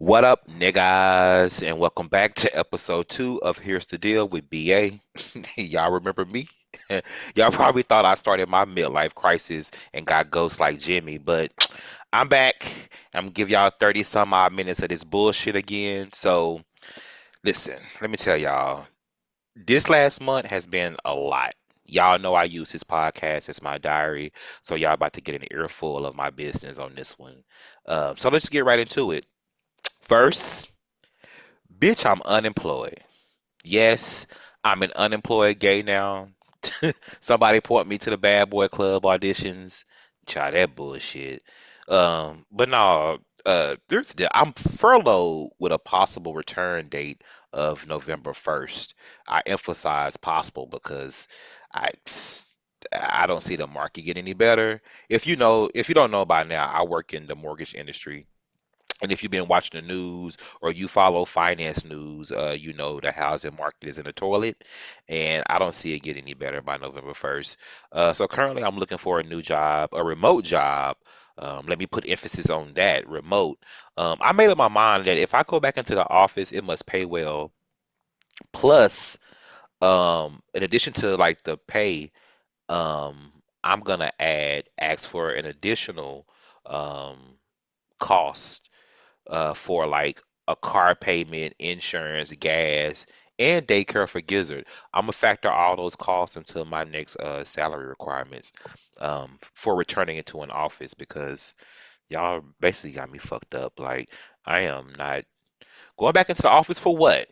What 0.00 0.24
up, 0.24 0.48
niggas? 0.48 1.62
And 1.62 1.78
welcome 1.78 2.08
back 2.08 2.34
to 2.36 2.58
episode 2.58 3.10
two 3.10 3.38
of 3.42 3.58
Here's 3.58 3.84
the 3.84 3.98
Deal 3.98 4.26
with 4.26 4.48
BA. 4.48 4.92
Y'all 5.60 5.92
remember 5.92 6.24
me? 6.24 6.48
Y'all 7.34 7.50
probably 7.50 7.82
thought 7.82 8.06
I 8.06 8.14
started 8.14 8.48
my 8.48 8.64
midlife 8.64 9.14
crisis 9.14 9.70
and 9.92 10.06
got 10.06 10.30
ghosts 10.30 10.58
like 10.58 10.78
Jimmy, 10.78 11.18
but 11.18 11.52
I'm 12.14 12.28
back. 12.28 12.64
I'm 13.14 13.24
gonna 13.24 13.32
give 13.32 13.50
y'all 13.50 13.70
30 13.78 14.04
some 14.04 14.32
odd 14.32 14.54
minutes 14.54 14.80
of 14.80 14.88
this 14.88 15.04
bullshit 15.04 15.54
again. 15.54 16.14
So, 16.14 16.62
listen, 17.44 17.76
let 18.00 18.08
me 18.08 18.16
tell 18.16 18.38
y'all, 18.38 18.86
this 19.54 19.90
last 19.90 20.22
month 20.22 20.46
has 20.46 20.66
been 20.66 20.96
a 21.04 21.14
lot. 21.14 21.52
Y'all 21.84 22.18
know 22.18 22.32
I 22.32 22.44
use 22.44 22.72
this 22.72 22.84
podcast 22.84 23.50
as 23.50 23.60
my 23.60 23.76
diary, 23.76 24.32
so 24.62 24.76
y'all 24.76 24.94
about 24.94 25.12
to 25.12 25.20
get 25.20 25.34
an 25.34 25.48
earful 25.50 26.06
of 26.06 26.16
my 26.16 26.30
business 26.30 26.78
on 26.78 26.94
this 26.94 27.18
one. 27.18 27.44
Uh, 27.84 28.14
so 28.16 28.30
let's 28.30 28.48
get 28.48 28.64
right 28.64 28.80
into 28.80 29.10
it. 29.10 29.26
First, 30.00 30.68
bitch, 31.78 32.04
I'm 32.06 32.22
unemployed. 32.22 32.98
Yes, 33.64 34.26
I'm 34.64 34.82
an 34.82 34.92
unemployed 34.96 35.58
gay 35.58 35.82
now. 35.82 36.28
Somebody 37.20 37.60
point 37.60 37.88
me 37.88 37.98
to 37.98 38.10
the 38.10 38.18
Bad 38.18 38.50
Boy 38.50 38.68
Club 38.68 39.04
auditions. 39.04 39.84
Try 40.26 40.50
that 40.52 40.76
bullshit. 40.76 41.42
Um, 41.88 42.46
but 42.52 42.68
no, 42.68 43.18
uh, 43.46 43.76
there's 43.88 44.14
the, 44.14 44.36
I'm 44.36 44.52
furloughed 44.54 45.50
with 45.58 45.72
a 45.72 45.78
possible 45.78 46.34
return 46.34 46.88
date 46.88 47.24
of 47.52 47.86
November 47.86 48.34
1st. 48.34 48.94
I 49.28 49.42
emphasize 49.46 50.16
possible 50.16 50.66
because 50.66 51.28
I 51.74 51.90
I 52.92 53.26
don't 53.26 53.42
see 53.42 53.56
the 53.56 53.66
market 53.66 54.02
get 54.02 54.16
any 54.16 54.32
better. 54.32 54.80
If 55.08 55.26
you 55.26 55.36
know, 55.36 55.70
if 55.74 55.88
you 55.88 55.94
don't 55.94 56.10
know 56.10 56.24
by 56.24 56.44
now, 56.44 56.66
I 56.66 56.82
work 56.84 57.14
in 57.14 57.26
the 57.26 57.36
mortgage 57.36 57.74
industry. 57.74 58.26
And 59.02 59.12
if 59.12 59.22
you've 59.22 59.32
been 59.32 59.48
watching 59.48 59.80
the 59.80 59.86
news 59.86 60.36
or 60.60 60.72
you 60.72 60.88
follow 60.88 61.24
finance 61.24 61.84
news, 61.84 62.32
uh, 62.32 62.56
you 62.58 62.72
know 62.72 63.00
the 63.00 63.12
housing 63.12 63.56
market 63.56 63.88
is 63.88 63.98
in 63.98 64.04
the 64.04 64.12
toilet, 64.12 64.64
and 65.08 65.42
I 65.48 65.58
don't 65.58 65.74
see 65.74 65.94
it 65.94 66.00
get 66.02 66.16
any 66.16 66.34
better 66.34 66.60
by 66.62 66.76
November 66.76 67.14
1st. 67.14 67.56
Uh, 67.92 68.12
so 68.12 68.26
currently, 68.28 68.62
I'm 68.64 68.78
looking 68.78 68.98
for 68.98 69.20
a 69.20 69.24
new 69.24 69.42
job, 69.42 69.90
a 69.92 70.04
remote 70.04 70.44
job. 70.44 70.96
Um, 71.38 71.66
let 71.66 71.78
me 71.78 71.86
put 71.86 72.08
emphasis 72.08 72.50
on 72.50 72.74
that, 72.74 73.08
remote. 73.08 73.58
Um, 73.96 74.18
I 74.20 74.32
made 74.32 74.50
up 74.50 74.58
my 74.58 74.68
mind 74.68 75.06
that 75.06 75.16
if 75.18 75.34
I 75.34 75.42
go 75.44 75.60
back 75.60 75.78
into 75.78 75.94
the 75.94 76.06
office, 76.08 76.52
it 76.52 76.64
must 76.64 76.86
pay 76.86 77.06
well. 77.06 77.52
Plus, 78.52 79.18
um, 79.82 80.42
in 80.54 80.62
addition 80.62 80.92
to 80.94 81.16
like 81.16 81.42
the 81.42 81.56
pay, 81.58 82.12
um, 82.68 83.32
I'm 83.64 83.80
gonna 83.80 84.12
add 84.20 84.68
ask 84.78 85.08
for 85.08 85.30
an 85.32 85.46
additional 85.46 86.26
um 86.66 87.18
cost 88.00 88.69
uh, 89.30 89.54
for 89.54 89.86
like 89.86 90.20
a 90.48 90.56
car 90.56 90.94
payment, 90.96 91.54
insurance, 91.58 92.32
gas, 92.32 93.06
and 93.38 93.66
daycare 93.66 94.08
for 94.08 94.20
Gizzard. 94.20 94.66
I'm 94.94 95.04
gonna 95.04 95.12
factor 95.12 95.50
all 95.50 95.76
those 95.76 95.96
costs 95.96 96.36
into 96.36 96.64
my 96.66 96.84
next 96.84 97.16
uh, 97.16 97.44
salary 97.44 97.86
requirements 97.88 98.52
um, 99.00 99.38
for 99.40 99.76
returning 99.76 100.18
into 100.18 100.42
an 100.42 100.50
office 100.50 100.94
because 100.94 101.54
y'all 102.10 102.42
basically 102.60 102.92
got 102.92 103.10
me 103.12 103.18
fucked 103.18 103.54
up. 103.54 103.80
Like 103.80 104.10
I 104.46 104.60
am 104.62 104.92
not 104.98 105.24
going 105.98 106.12
back 106.12 106.30
into 106.30 106.42
the 106.42 106.48
office 106.50 106.78
for 106.78 106.96
what? 106.96 107.28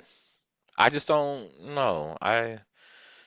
I 0.79 0.91
just 0.91 1.09
don't 1.09 1.51
know. 1.75 2.17
I 2.21 2.61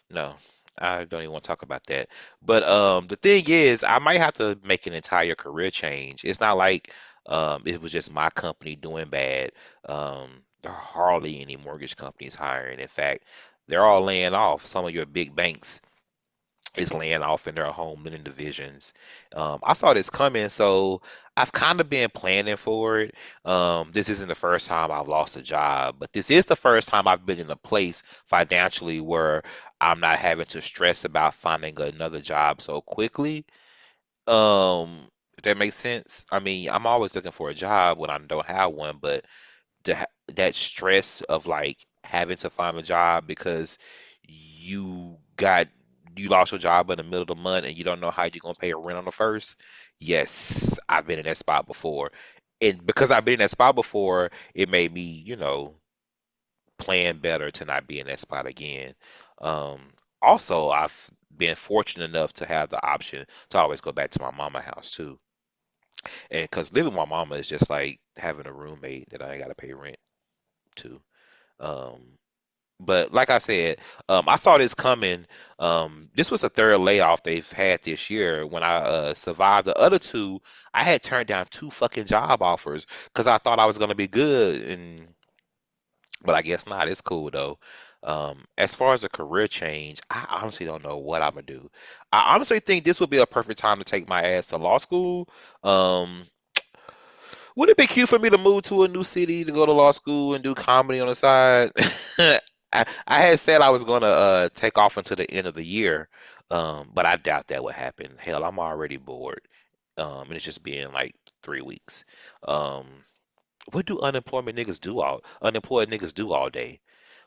no. 0.10 0.36
I 0.80 1.04
don't 1.04 1.22
even 1.22 1.32
want 1.32 1.44
to 1.44 1.48
talk 1.50 1.64
about 1.64 1.86
that. 1.88 2.08
But 2.42 2.64
um, 2.64 3.08
the 3.08 3.18
thing 3.18 3.46
is, 3.48 3.84
I 3.84 4.00
might 4.00 4.20
have 4.20 4.34
to 4.36 4.58
make 4.64 4.88
an 4.88 4.94
entire 4.94 5.36
career 5.36 5.70
change. 5.70 6.24
It's 6.24 6.40
not 6.40 6.58
like 6.58 6.92
um, 7.28 7.64
it 7.66 7.82
was 7.82 7.92
just 7.92 8.12
my 8.12 8.30
company 8.30 8.76
doing 8.76 9.10
bad. 9.10 9.52
Um, 9.88 10.44
there 10.62 10.72
are 10.72 10.78
hardly 10.78 11.42
any 11.42 11.56
mortgage 11.58 11.96
companies 11.98 12.36
hiring. 12.36 12.80
In 12.80 12.88
fact, 12.88 13.24
they're 13.68 13.86
all 13.86 14.02
laying 14.04 14.34
off. 14.34 14.66
Some 14.66 14.86
of 14.86 14.94
your 14.94 15.06
big 15.06 15.36
banks 15.36 15.82
is 16.78 16.94
laying 16.94 17.22
off 17.22 17.48
in 17.48 17.56
their 17.56 17.66
home 17.72 18.04
lending 18.04 18.24
divisions. 18.24 18.94
Um, 19.36 19.60
I 19.64 19.74
saw 19.74 19.94
this 19.94 20.10
coming, 20.10 20.48
so 20.50 21.02
I've 21.36 21.52
kind 21.52 21.82
of 21.82 21.90
been 21.90 22.10
planning 22.10 22.56
for 22.56 23.02
it. 23.02 23.16
Um, 23.44 23.92
this 23.92 24.10
isn't 24.10 24.30
the 24.30 24.36
first 24.36 24.68
time 24.68 24.92
I've 24.92 25.10
lost 25.10 25.36
a 25.36 25.42
job, 25.42 25.96
but 26.00 26.14
this 26.14 26.32
is 26.32 26.46
the 26.46 26.56
first 26.56 26.88
time 26.88 27.08
I've 27.08 27.26
been 27.26 27.40
in 27.40 27.50
a 27.52 27.56
place 27.58 28.04
financially 28.26 29.02
where 29.02 29.44
I'm 29.82 30.00
not 30.00 30.20
having 30.20 30.46
to 30.48 30.62
stress 30.62 31.04
about 31.04 31.34
finding 31.34 31.80
another 31.82 32.22
job 32.22 32.62
so 32.62 32.82
quickly. 32.82 33.46
Um, 34.28 35.10
if 35.38 35.44
that 35.44 35.58
makes 35.58 35.76
sense. 35.76 36.26
I 36.32 36.40
mean, 36.40 36.70
I'm 36.70 36.88
always 36.88 37.16
looking 37.16 37.32
for 37.32 37.50
a 37.50 37.56
job 37.56 37.98
when 37.98 38.10
I 38.10 38.18
don't 38.20 38.46
have 38.46 38.74
one, 38.74 38.98
but 39.02 39.26
that 40.36 40.56
stress 40.56 41.22
of 41.22 41.48
like 41.48 41.86
having 42.04 42.38
to 42.38 42.50
find 42.50 42.78
a 42.78 42.82
job 42.82 43.28
because 43.28 43.78
you 44.24 45.18
got 45.38 45.68
you 46.16 46.30
lost 46.30 46.52
your 46.52 46.60
job 46.60 46.90
in 46.90 46.98
the 46.98 47.04
middle 47.04 47.22
of 47.22 47.28
the 47.28 47.36
month 47.36 47.66
and 47.66 47.78
you 47.78 47.84
don't 47.84 48.02
know 48.02 48.12
how 48.12 48.24
you're 48.24 48.32
gonna 48.42 48.56
pay 48.56 48.70
your 48.70 48.82
rent 48.82 48.98
on 48.98 49.06
the 49.06 49.12
first. 49.12 49.58
Yes, 50.00 50.78
I've 50.90 51.08
been 51.08 51.20
in 51.20 51.26
that 51.26 51.38
spot 51.38 51.68
before. 51.68 52.12
And 52.62 52.86
because 52.86 53.12
I've 53.12 53.26
been 53.26 53.36
in 53.36 53.40
that 53.40 53.52
spot 53.52 53.76
before, 53.76 54.30
it 54.54 54.70
made 54.70 54.94
me, 54.94 55.02
you 55.02 55.36
know, 55.36 55.76
plan 56.78 57.20
better 57.20 57.52
to 57.52 57.66
not 57.66 57.88
be 57.88 58.00
in 58.00 58.08
that 58.08 58.20
spot 58.20 58.46
again. 58.46 58.94
Um, 59.40 59.92
also, 60.22 60.70
I've 60.70 61.10
been 61.42 61.58
fortunate 61.58 62.06
enough 62.12 62.34
to 62.36 62.48
have 62.48 62.70
the 62.70 62.86
option 62.86 63.26
to 63.52 63.60
always 63.60 63.82
go 63.82 63.94
back 63.94 64.12
to 64.12 64.22
my 64.22 64.32
mama 64.32 64.62
house 64.62 64.92
too. 64.92 65.20
And 66.32 66.44
because 66.44 66.74
living 66.74 66.94
with 66.94 66.98
my 66.98 67.06
mama 67.06 67.36
is 67.36 67.50
just 67.50 67.70
like 67.70 68.00
having 68.18 68.48
a 68.48 68.54
roommate 68.54 69.10
that 69.12 69.22
I 69.22 69.34
ain't 69.34 69.44
gotta 69.44 69.56
pay 69.56 69.74
rent 69.74 69.98
to. 70.78 71.02
Um, 71.60 72.02
but 72.80 73.14
like 73.14 73.30
I 73.32 73.40
said, 73.40 73.80
um, 74.10 74.30
I 74.30 74.38
saw 74.38 74.58
this 74.58 74.76
coming. 74.76 75.28
Um, 75.60 76.10
this 76.16 76.32
was 76.32 76.42
the 76.42 76.50
third 76.50 76.80
layoff 76.80 77.24
they've 77.24 77.50
had 77.52 77.84
this 77.84 78.10
year. 78.10 78.46
When 78.48 78.64
I 78.64 78.78
uh, 78.78 79.16
survived 79.16 79.68
the 79.68 79.78
other 79.78 80.00
two, 80.00 80.42
I 80.74 80.84
had 80.84 81.04
turned 81.04 81.28
down 81.28 81.48
two 81.52 81.72
fucking 81.72 82.06
job 82.08 82.42
offers 82.44 82.88
because 83.08 83.28
I 83.28 83.40
thought 83.40 83.60
I 83.60 83.68
was 83.68 83.80
gonna 83.80 83.96
be 83.96 84.08
good, 84.10 84.64
and 84.64 85.08
but 86.24 86.36
I 86.36 86.42
guess 86.42 86.68
not. 86.68 86.88
It's 86.88 87.02
cool 87.02 87.30
though. 87.32 87.60
Um, 88.04 88.46
as 88.58 88.74
far 88.74 88.94
as 88.94 89.04
a 89.04 89.10
career 89.10 89.48
change, 89.48 90.02
I 90.10 90.26
honestly 90.42 90.66
don't 90.66 90.84
know 90.84 90.98
what 90.98 91.22
I'm 91.22 91.32
gonna 91.32 91.44
do. 91.44 91.70
I 92.12 92.34
honestly 92.34 92.60
think 92.60 92.84
this 92.84 93.00
would 93.00 93.10
be 93.12 93.20
a 93.20 93.26
perfect 93.28 93.60
time 93.60 93.78
to 93.80 93.84
take 93.84 94.08
my 94.08 94.24
ass 94.24 94.48
to 94.48 94.58
law 94.58 94.78
school. 94.80 95.30
Um, 95.64 96.24
would 97.56 97.70
it 97.70 97.78
be 97.78 97.88
cute 97.88 98.10
for 98.10 98.20
me 98.20 98.30
to 98.30 98.38
move 98.38 98.64
to 98.64 98.84
a 98.84 98.88
new 98.88 99.04
city 99.04 99.44
to 99.44 99.52
go 99.52 99.66
to 99.66 99.72
law 99.72 99.92
school 99.92 100.34
and 100.34 100.44
do 100.44 100.56
comedy 100.56 101.00
on 101.00 101.08
the 101.08 101.16
side? 101.16 101.72
I, 102.74 102.86
I 103.08 103.22
had 103.22 103.40
said 103.40 103.62
I 103.62 103.70
was 103.70 103.84
gonna 103.84 104.08
uh, 104.08 104.50
take 104.54 104.78
off 104.78 104.98
until 104.98 105.18
the 105.18 105.30
end 105.30 105.48
of 105.48 105.54
the 105.54 105.64
year, 105.64 106.10
um, 106.50 106.90
but 106.94 107.06
I 107.06 107.18
doubt 107.18 107.48
that 107.48 107.64
would 107.64 107.76
happen. 107.76 108.14
Hell, 108.18 108.44
I'm 108.44 108.60
already 108.60 108.98
bored, 108.98 109.42
um, 109.98 110.24
and 110.28 110.34
it's 110.34 110.46
just 110.46 110.64
been 110.64 110.92
like 110.94 111.16
three 111.44 111.62
weeks. 111.62 112.06
Um, 112.48 112.88
what 113.72 113.86
do 113.86 114.00
unemployment 114.00 114.58
niggas 114.58 114.80
do 114.80 115.00
all 115.02 115.22
unemployed 115.42 115.90
niggas 115.90 116.14
do 116.14 116.32
all 116.34 116.50
day? 116.50 116.80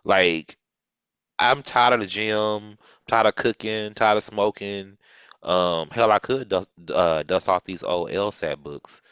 Like 0.05 0.57
I'm 1.39 1.63
tired 1.63 1.95
of 1.95 2.01
the 2.01 2.07
gym, 2.07 2.79
tired 3.07 3.27
of 3.27 3.35
cooking, 3.35 3.95
tired 3.95 4.19
of 4.19 4.25
smoking. 4.25 4.97
Um, 5.43 5.89
hell, 5.91 6.11
I 6.11 6.19
could 6.19 6.49
dust, 6.49 6.71
uh, 6.93 7.23
dust 7.23 7.49
off 7.49 7.65
these 7.65 7.83
old 7.83 8.11
LSAT 8.11 8.63
books 8.63 9.03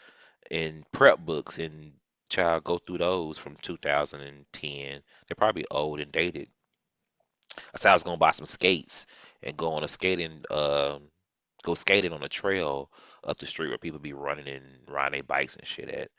and 0.50 0.90
prep 0.92 1.18
books 1.18 1.58
and 1.58 1.92
try 2.30 2.54
to 2.54 2.60
go 2.60 2.78
through 2.78 2.98
those 2.98 3.38
from 3.38 3.56
2010. 3.56 5.02
They're 5.28 5.36
probably 5.36 5.66
old 5.70 6.00
and 6.00 6.12
dated. 6.12 6.48
I 7.74 7.78
said 7.78 7.90
I 7.90 7.94
was 7.94 8.02
gonna 8.02 8.16
buy 8.16 8.30
some 8.30 8.46
skates 8.46 9.06
and 9.42 9.56
go 9.56 9.72
on 9.74 9.84
a 9.84 9.88
skating, 9.88 10.44
um, 10.50 11.02
go 11.62 11.74
skating 11.74 12.12
on 12.12 12.22
a 12.22 12.28
trail 12.28 12.90
up 13.24 13.38
the 13.38 13.46
street 13.46 13.68
where 13.68 13.78
people 13.78 13.98
be 14.00 14.14
running 14.14 14.48
and 14.48 14.64
riding 14.88 15.18
their 15.18 15.22
bikes 15.22 15.56
and 15.56 15.66
shit 15.66 15.88
at. 15.90 16.10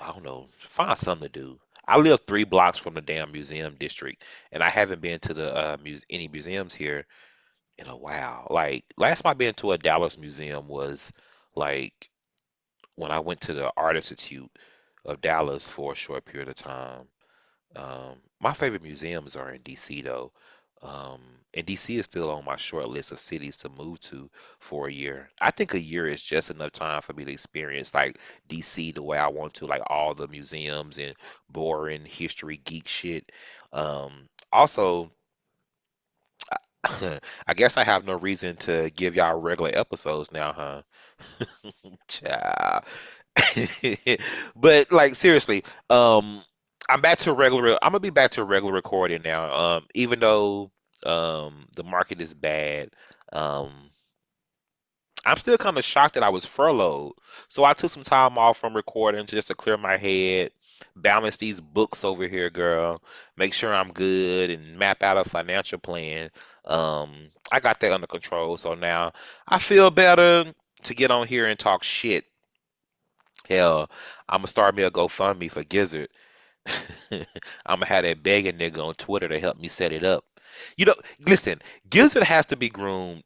I 0.00 0.08
don't 0.08 0.24
know, 0.24 0.48
find 0.58 0.98
something 0.98 1.28
to 1.28 1.40
do. 1.40 1.60
I 1.86 1.98
live 1.98 2.20
three 2.26 2.44
blocks 2.44 2.78
from 2.78 2.94
the 2.94 3.00
damn 3.00 3.32
museum 3.32 3.76
district, 3.78 4.22
and 4.52 4.62
I 4.62 4.70
haven't 4.70 5.00
been 5.00 5.20
to 5.20 5.34
the 5.34 5.54
uh, 5.56 5.76
muse 5.82 6.04
any 6.10 6.28
museums 6.28 6.74
here 6.74 7.06
in 7.78 7.88
a 7.88 7.96
while. 7.96 8.46
Like 8.50 8.84
last 8.96 9.22
time 9.22 9.30
I've 9.30 9.38
been 9.38 9.54
to 9.54 9.72
a 9.72 9.78
Dallas 9.78 10.18
museum 10.18 10.68
was 10.68 11.10
like 11.54 12.10
when 12.96 13.10
I 13.10 13.20
went 13.20 13.42
to 13.42 13.54
the 13.54 13.72
Art 13.76 13.96
Institute 13.96 14.50
of 15.04 15.20
Dallas 15.20 15.68
for 15.68 15.92
a 15.92 15.96
short 15.96 16.24
period 16.24 16.48
of 16.48 16.54
time. 16.54 17.08
Um, 17.76 18.16
my 18.40 18.52
favorite 18.52 18.82
museums 18.82 19.36
are 19.36 19.50
in 19.50 19.62
DC 19.62 20.04
though. 20.04 20.32
Um, 20.82 21.20
and 21.54 21.66
DC 21.66 21.98
is 21.98 22.04
still 22.06 22.30
on 22.30 22.44
my 22.44 22.56
short 22.56 22.88
list 22.88 23.12
of 23.12 23.18
cities 23.18 23.56
to 23.58 23.68
move 23.68 24.00
to 24.00 24.30
for 24.60 24.88
a 24.88 24.92
year. 24.92 25.30
I 25.40 25.50
think 25.50 25.74
a 25.74 25.80
year 25.80 26.06
is 26.06 26.22
just 26.22 26.50
enough 26.50 26.72
time 26.72 27.02
for 27.02 27.12
me 27.12 27.24
to 27.24 27.32
experience 27.32 27.94
like 27.94 28.18
DC 28.48 28.92
the 28.92 29.02
way 29.02 29.18
I 29.18 29.28
want 29.28 29.54
to, 29.54 29.66
like 29.66 29.82
all 29.88 30.14
the 30.14 30.28
museums 30.28 30.98
and 30.98 31.14
boring 31.48 32.04
history 32.04 32.58
geek 32.64 32.88
shit. 32.88 33.30
Um, 33.72 34.28
also, 34.52 35.10
I 37.46 37.54
guess 37.54 37.76
I 37.76 37.84
have 37.84 38.04
no 38.06 38.14
reason 38.14 38.56
to 38.58 38.90
give 38.90 39.14
y'all 39.14 39.38
regular 39.38 39.70
episodes 39.74 40.32
now, 40.32 40.52
huh? 40.52 40.82
Ciao. 42.08 42.82
But 44.56 44.92
like 44.92 45.14
seriously, 45.14 45.64
um, 45.88 46.44
I'm 46.90 47.00
back 47.00 47.18
to 47.18 47.32
regular. 47.32 47.78
I'm 47.82 47.92
gonna 47.92 48.00
be 48.00 48.10
back 48.10 48.32
to 48.32 48.44
regular 48.44 48.74
recording 48.74 49.22
now. 49.22 49.54
Um, 49.54 49.86
even 49.94 50.18
though 50.18 50.72
um 51.06 51.68
the 51.76 51.84
market 51.84 52.20
is 52.20 52.34
bad, 52.34 52.90
um, 53.32 53.70
I'm 55.24 55.36
still 55.36 55.56
kind 55.56 55.78
of 55.78 55.84
shocked 55.84 56.14
that 56.14 56.24
I 56.24 56.30
was 56.30 56.44
furloughed. 56.44 57.12
So 57.48 57.62
I 57.62 57.74
took 57.74 57.90
some 57.92 58.02
time 58.02 58.38
off 58.38 58.58
from 58.58 58.74
recording 58.74 59.24
just 59.26 59.48
to 59.48 59.54
clear 59.54 59.76
my 59.76 59.98
head, 59.98 60.50
balance 60.96 61.36
these 61.36 61.60
books 61.60 62.02
over 62.04 62.26
here, 62.26 62.50
girl, 62.50 63.00
make 63.36 63.54
sure 63.54 63.72
I'm 63.72 63.92
good, 63.92 64.50
and 64.50 64.76
map 64.76 65.04
out 65.04 65.16
a 65.16 65.24
financial 65.24 65.78
plan. 65.78 66.30
Um, 66.64 67.30
I 67.52 67.60
got 67.60 67.78
that 67.80 67.92
under 67.92 68.08
control. 68.08 68.56
So 68.56 68.74
now 68.74 69.12
I 69.46 69.60
feel 69.60 69.92
better 69.92 70.52
to 70.82 70.94
get 70.94 71.12
on 71.12 71.28
here 71.28 71.46
and 71.46 71.58
talk 71.58 71.84
shit. 71.84 72.24
Hell, 73.48 73.88
I'm 74.28 74.38
gonna 74.38 74.48
start 74.48 74.74
me 74.74 74.82
a 74.82 74.90
GoFundMe 74.90 75.50
for 75.50 75.62
Gizzard. 75.62 76.08
I'm 77.10 77.24
gonna 77.80 77.86
have 77.86 78.04
that 78.04 78.22
begging 78.22 78.58
nigga 78.58 78.78
on 78.78 78.94
Twitter 78.94 79.28
to 79.28 79.40
help 79.40 79.58
me 79.58 79.68
set 79.68 79.92
it 79.92 80.04
up. 80.04 80.24
You 80.76 80.86
know, 80.86 80.94
listen, 81.20 81.60
Gizzard 81.88 82.22
has 82.24 82.46
to 82.46 82.56
be 82.56 82.68
groomed 82.68 83.22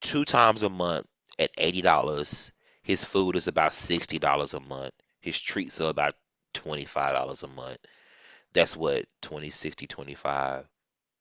two 0.00 0.24
times 0.24 0.62
a 0.64 0.70
month 0.70 1.06
at 1.38 1.50
$80. 1.58 2.52
His 2.82 3.04
food 3.04 3.36
is 3.36 3.48
about 3.48 3.74
$60 3.74 4.54
a 4.54 4.60
month. 4.60 4.94
His 5.20 5.40
treats 5.40 5.80
are 5.80 5.90
about 5.90 6.14
$25 6.54 7.42
a 7.44 7.48
month. 7.48 7.78
That's 8.52 8.76
what 8.76 9.06
20, 9.22 9.50
60, 9.50 9.86
25. 9.86 10.66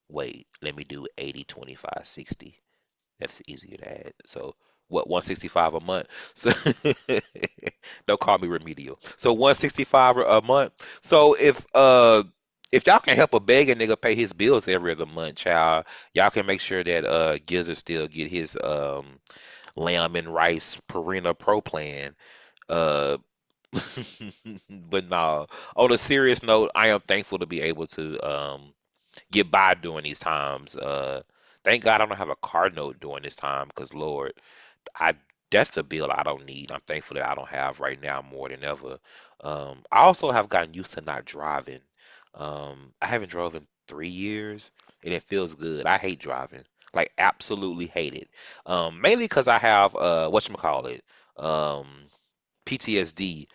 Wait, 0.09 0.47
let 0.61 0.75
me 0.75 0.83
do 0.83 1.07
80, 1.17 1.43
25, 1.45 2.01
60. 2.05 2.61
That's 3.19 3.41
easier 3.47 3.77
to 3.77 4.07
add. 4.07 4.13
So 4.25 4.55
what 4.89 5.09
165 5.09 5.73
a 5.75 5.79
month. 5.79 6.07
So 6.35 6.51
don't 8.07 8.19
call 8.19 8.37
me 8.37 8.47
remedial. 8.47 8.99
So 9.17 9.33
165 9.33 10.17
a 10.17 10.41
month. 10.41 10.73
So 11.01 11.33
if 11.35 11.65
uh 11.73 12.23
if 12.71 12.85
y'all 12.85 12.99
can 12.99 13.15
help 13.15 13.33
a 13.33 13.39
begging 13.39 13.77
nigga 13.77 13.99
pay 13.99 14.13
his 14.15 14.33
bills 14.33 14.67
every 14.67 14.91
other 14.91 15.05
month, 15.07 15.37
child, 15.37 15.85
y'all 16.13 16.29
can 16.29 16.45
make 16.45 16.61
sure 16.61 16.83
that 16.83 17.05
uh 17.05 17.37
Gizzard 17.45 17.77
still 17.77 18.07
get 18.07 18.29
his 18.29 18.57
um 18.63 19.19
lamb 19.75 20.15
and 20.15 20.33
rice 20.33 20.79
Purina 20.89 21.37
Pro 21.37 21.61
plan. 21.61 22.15
Uh 22.69 23.17
but 24.69 25.09
no, 25.09 25.47
on 25.75 25.91
a 25.91 25.97
serious 25.97 26.43
note, 26.43 26.71
I 26.75 26.89
am 26.89 27.01
thankful 27.01 27.39
to 27.39 27.45
be 27.45 27.61
able 27.61 27.87
to 27.87 28.19
um 28.27 28.73
get 29.31 29.51
by 29.51 29.75
during 29.75 30.03
these 30.03 30.19
times. 30.19 30.75
Uh 30.75 31.23
thank 31.63 31.83
God 31.83 32.01
I 32.01 32.05
don't 32.05 32.17
have 32.17 32.29
a 32.29 32.35
car 32.37 32.69
note 32.69 32.99
during 32.99 33.23
this 33.23 33.35
time 33.35 33.67
because 33.67 33.93
Lord 33.93 34.33
I 34.95 35.15
that's 35.51 35.77
a 35.77 35.83
bill 35.83 36.11
I 36.11 36.23
don't 36.23 36.45
need. 36.45 36.71
I'm 36.71 36.81
thankful 36.81 37.15
that 37.15 37.27
I 37.29 37.33
don't 37.33 37.49
have 37.49 37.79
right 37.79 37.99
now 38.01 38.21
more 38.21 38.49
than 38.49 38.63
ever. 38.63 38.99
Um, 39.41 39.83
I 39.91 40.01
also 40.01 40.31
have 40.31 40.49
gotten 40.49 40.73
used 40.75 40.93
to 40.93 41.01
not 41.01 41.25
driving. 41.25 41.81
Um, 42.35 42.93
I 43.01 43.07
haven't 43.07 43.29
drove 43.31 43.55
in 43.55 43.67
three 43.87 44.09
years, 44.09 44.71
and 45.03 45.13
it 45.13 45.23
feels 45.23 45.55
good. 45.55 45.85
I 45.87 45.97
hate 45.97 46.19
driving, 46.19 46.63
like 46.93 47.11
absolutely 47.17 47.87
hate 47.87 48.13
it. 48.13 48.29
Um, 48.65 49.01
mainly 49.01 49.25
because 49.25 49.47
I 49.47 49.57
have 49.57 49.95
uh, 49.95 50.29
whatchamacallit, 50.31 51.01
um, 51.37 51.87
PTSD. 52.65 53.47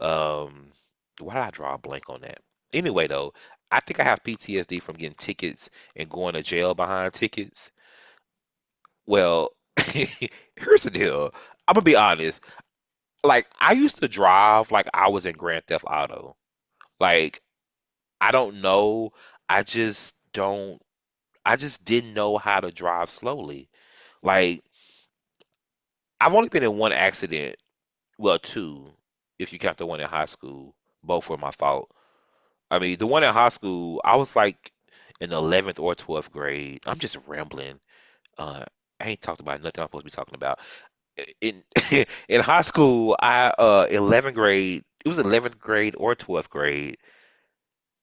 Um, 0.00 0.72
why 1.20 1.34
did 1.34 1.42
I 1.42 1.50
draw 1.50 1.74
a 1.74 1.78
blank 1.78 2.04
on 2.10 2.20
that? 2.22 2.40
Anyway, 2.72 3.06
though, 3.06 3.32
I 3.70 3.80
think 3.80 4.00
I 4.00 4.04
have 4.04 4.22
PTSD 4.22 4.78
from 4.80 4.96
getting 4.96 5.16
tickets 5.16 5.70
and 5.96 6.10
going 6.10 6.34
to 6.34 6.42
jail 6.42 6.74
behind 6.74 7.12
tickets. 7.14 7.70
Well, 9.06 9.50
here's 10.56 10.82
the 10.82 10.90
deal. 10.90 11.32
I'm 11.66 11.74
gonna 11.74 11.82
be 11.82 11.96
honest. 11.96 12.42
Like 13.24 13.46
I 13.60 13.72
used 13.72 14.00
to 14.00 14.08
drive 14.08 14.70
like 14.70 14.88
I 14.94 15.08
was 15.08 15.26
in 15.26 15.34
Grand 15.34 15.66
Theft 15.66 15.84
Auto. 15.86 16.36
Like 17.00 17.40
I 18.20 18.32
don't 18.32 18.60
know. 18.60 19.12
I 19.48 19.62
just 19.62 20.14
don't. 20.32 20.80
I 21.44 21.56
just 21.56 21.84
didn't 21.84 22.14
know 22.14 22.36
how 22.36 22.60
to 22.60 22.70
drive 22.70 23.10
slowly. 23.10 23.68
Like 24.22 24.62
I've 26.20 26.34
only 26.34 26.48
been 26.48 26.64
in 26.64 26.76
one 26.76 26.92
accident. 26.92 27.56
Well, 28.18 28.38
two, 28.38 28.90
if 29.38 29.52
you 29.52 29.58
count 29.58 29.78
the 29.78 29.86
one 29.86 30.00
in 30.00 30.08
high 30.08 30.26
school. 30.26 30.74
Both 31.02 31.30
were 31.30 31.38
my 31.38 31.52
fault. 31.52 31.90
I 32.70 32.78
mean, 32.80 32.98
the 32.98 33.06
one 33.06 33.22
in 33.22 33.32
high 33.32 33.48
school, 33.50 34.00
I 34.04 34.16
was 34.16 34.34
like 34.34 34.72
in 35.20 35.30
11th 35.30 35.80
or 35.80 35.94
12th 35.94 36.30
grade. 36.32 36.80
I'm 36.86 36.98
just 36.98 37.16
rambling. 37.26 37.78
Uh, 38.36 38.64
I 39.00 39.10
ain't 39.10 39.20
talked 39.20 39.40
about 39.40 39.62
nothing 39.62 39.80
I'm 39.82 39.86
supposed 39.88 40.02
to 40.02 40.06
be 40.06 40.10
talking 40.10 40.34
about. 40.34 40.58
in 41.40 41.64
in 42.28 42.40
high 42.42 42.62
school, 42.62 43.16
I 43.20 43.48
uh 43.58 43.86
11th 43.90 44.34
grade, 44.36 44.84
it 45.04 45.08
was 45.08 45.18
11th 45.18 45.58
grade 45.60 45.94
or 45.98 46.14
12th 46.16 46.50
grade. 46.50 46.98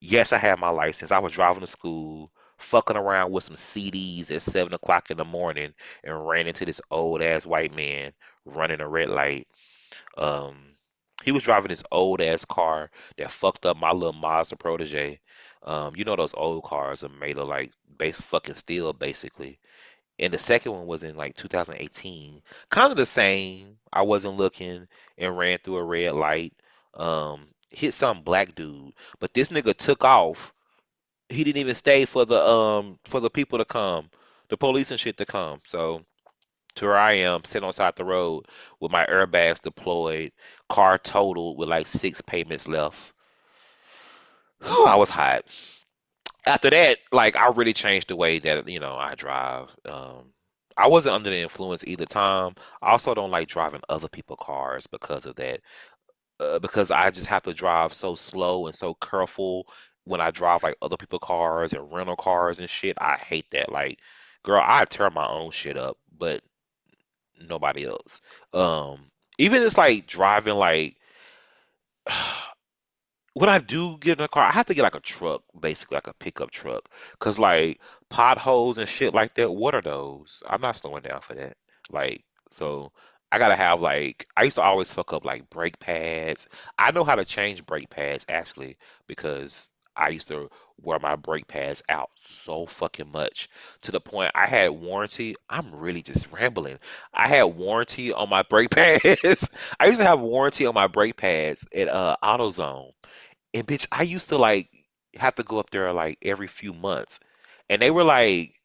Yes, 0.02 0.32
I 0.34 0.38
had 0.38 0.60
my 0.60 0.70
license. 0.70 1.12
I 1.12 1.20
was 1.20 1.34
driving 1.34 1.62
to 1.62 1.68
school, 1.68 2.32
fucking 2.58 2.98
around 2.98 3.32
with 3.32 3.44
some 3.44 3.56
CDs 3.56 4.32
at 4.32 4.42
seven 4.42 4.74
o'clock 4.74 5.10
in 5.12 5.18
the 5.18 5.26
morning, 5.26 5.74
and 6.04 6.28
ran 6.28 6.48
into 6.48 6.66
this 6.66 6.82
old 6.92 7.22
ass 7.22 7.46
white 7.46 7.74
man 7.74 8.14
running 8.46 8.82
a 8.82 8.88
red 8.88 9.10
light. 9.10 9.48
Um, 10.18 10.76
he 11.24 11.32
was 11.34 11.44
driving 11.44 11.70
this 11.70 11.84
old 11.92 12.22
ass 12.22 12.46
car 12.46 12.92
that 13.18 13.32
fucked 13.32 13.66
up 13.66 13.78
my 13.78 13.92
little 13.92 14.14
Mazda 14.14 14.58
Protege. 14.58 15.22
Um, 15.64 15.96
you 15.96 16.06
know 16.06 16.16
those 16.18 16.36
old 16.36 16.64
cars 16.66 17.04
are 17.04 17.10
made 17.10 17.38
of 17.40 17.48
like 17.50 17.74
base 17.98 18.20
fucking 18.22 18.56
steel, 18.56 18.94
basically. 18.94 19.60
And 20.20 20.34
the 20.34 20.40
second 20.40 20.72
one 20.72 20.88
was 20.88 21.04
in 21.04 21.16
like 21.16 21.36
2018. 21.36 22.42
Kind 22.70 22.92
of 22.92 22.98
the 22.98 23.06
same. 23.06 23.78
I 23.92 24.04
wasn't 24.04 24.38
looking 24.38 24.88
and 25.18 25.38
ran 25.38 25.58
through 25.58 25.78
a 25.78 25.84
red 25.84 26.14
light. 26.14 26.54
Um, 26.94 27.48
hit 27.72 27.94
some 27.94 28.22
black 28.22 28.56
dude, 28.56 28.94
but 29.20 29.34
this 29.34 29.50
nigga 29.50 29.76
took 29.76 30.04
off. 30.04 30.54
He 31.30 31.44
didn't 31.44 31.60
even 31.60 31.76
stay 31.76 32.06
for 32.06 32.26
the 32.26 32.42
um 32.42 33.00
for 33.06 33.20
the 33.20 33.30
people 33.30 33.58
to 33.58 33.66
come, 33.66 34.10
the 34.50 34.58
police 34.58 34.92
and 34.92 35.00
shit 35.00 35.18
to 35.18 35.26
come. 35.26 35.62
So 35.68 36.04
to 36.76 36.86
where 36.86 36.98
I 36.98 37.14
am, 37.14 37.44
sitting 37.44 37.66
on 37.66 37.74
side 37.74 37.96
the 37.96 38.06
road 38.06 38.46
with 38.80 38.92
my 38.92 39.06
airbags 39.06 39.62
deployed, 39.62 40.32
car 40.70 40.98
totaled 40.98 41.58
with 41.58 41.70
like 41.70 41.88
six 41.88 42.22
payments 42.22 42.68
left. 42.68 43.14
I 44.62 44.96
was 44.96 45.10
hot. 45.10 45.46
After 46.48 46.70
that, 46.70 47.00
like 47.12 47.36
I 47.36 47.50
really 47.50 47.74
changed 47.74 48.10
the 48.10 48.16
way 48.16 48.40
that 48.40 48.68
you 48.68 48.80
know 48.80 48.96
I 48.96 49.16
drive. 49.16 49.76
Um, 49.86 50.34
I 50.78 50.88
wasn't 50.88 51.16
under 51.16 51.30
the 51.30 51.40
influence 51.40 51.84
either 51.88 52.06
time. 52.06 52.56
I 52.82 52.92
also 52.92 53.14
don't 53.14 53.32
like 53.32 53.48
driving 53.48 53.82
other 53.90 54.10
people's 54.10 54.40
cars 54.42 54.88
because 54.88 55.26
of 55.26 55.36
that. 55.36 55.62
Uh, 56.40 56.60
because 56.60 56.92
I 56.92 57.12
just 57.12 57.28
have 57.28 57.44
to 57.44 57.54
drive 57.54 57.94
so 57.94 58.16
slow 58.16 58.68
and 58.68 58.76
so 58.76 58.94
careful 58.96 59.68
when 60.04 60.20
I 60.22 60.32
drive 60.32 60.64
like 60.64 60.76
other 60.82 60.98
people's 60.98 61.22
cars 61.24 61.74
and 61.74 61.92
rental 61.94 62.18
cars 62.18 62.60
and 62.60 62.70
shit. 62.70 62.98
I 63.00 63.16
hate 63.16 63.50
that. 63.52 63.72
Like, 63.72 64.00
girl, 64.44 64.62
I 64.64 64.86
tear 64.86 65.10
my 65.10 65.28
own 65.28 65.52
shit 65.52 65.78
up, 65.78 65.98
but 66.18 66.44
nobody 67.42 67.86
else. 67.86 68.22
Um, 68.54 69.06
even 69.38 69.64
it's 69.64 69.78
like 69.78 70.08
driving 70.08 70.56
like 70.56 70.98
when 73.36 73.50
I 73.50 73.60
do 73.60 73.98
get 74.00 74.20
in 74.20 74.26
a 74.26 74.30
car, 74.30 74.46
I 74.48 74.52
have 74.52 74.68
to 74.68 74.74
get 74.74 74.84
like 74.84 74.96
a 74.96 75.02
truck, 75.02 75.44
basically 75.60 75.96
like 75.98 76.08
a 76.08 76.14
pickup 76.14 76.52
truck, 76.52 76.90
cause 77.20 77.38
like 77.38 77.82
potholes 78.10 78.78
and 78.78 78.88
shit 78.88 79.14
like 79.14 79.36
that. 79.36 79.52
What 79.52 79.76
are 79.76 79.82
those? 79.82 80.42
I'm 80.48 80.62
not 80.62 80.78
slowing 80.78 81.04
down 81.04 81.22
for 81.22 81.36
that. 81.36 81.58
Like, 81.92 82.24
so 82.50 82.94
I 83.34 83.38
gotta 83.40 83.58
have 83.58 83.82
like 83.82 84.26
I 84.38 84.44
used 84.44 84.56
to 84.56 84.62
always 84.62 84.94
fuck 84.94 85.12
up 85.14 85.26
like 85.26 85.50
brake 85.50 85.80
pads. 85.80 86.48
I 86.80 86.92
know 86.92 87.04
how 87.04 87.16
to 87.16 87.26
change 87.26 87.66
brake 87.66 87.90
pads 87.90 88.26
actually 88.30 88.78
because 89.08 89.70
I 89.98 90.10
used 90.10 90.30
to 90.30 90.50
wear 90.82 91.00
my 91.00 91.16
brake 91.18 91.48
pads 91.48 91.84
out 91.90 92.12
so 92.16 92.66
fucking 92.66 93.12
much 93.12 93.50
to 93.82 93.92
the 93.92 94.00
point 94.02 94.32
I 94.36 94.48
had 94.48 94.70
warranty. 94.70 95.36
I'm 95.50 95.76
really 95.76 96.02
just 96.02 96.32
rambling. 96.32 96.80
I 97.14 97.28
had 97.28 97.44
warranty 97.44 98.14
on 98.14 98.30
my 98.30 98.44
brake 98.44 98.70
pads. 98.72 99.50
I 99.80 99.88
used 99.88 100.00
to 100.00 100.06
have 100.08 100.20
warranty 100.22 100.66
on 100.66 100.74
my 100.74 100.88
brake 100.88 101.18
pads 101.18 101.68
at 101.76 101.90
uh 101.90 102.16
AutoZone. 102.24 102.92
And 103.56 103.68
bitch, 103.68 103.88
I 103.92 104.04
used 104.04 104.30
to 104.30 104.38
like 104.38 104.70
have 105.18 105.36
to 105.38 105.44
go 105.44 105.60
up 105.60 105.72
there 105.72 105.92
like 105.94 106.20
every 106.24 106.48
few 106.48 106.74
months. 106.74 107.20
And 107.70 107.82
they 107.82 107.92
were 107.92 108.04
like, 108.04 108.56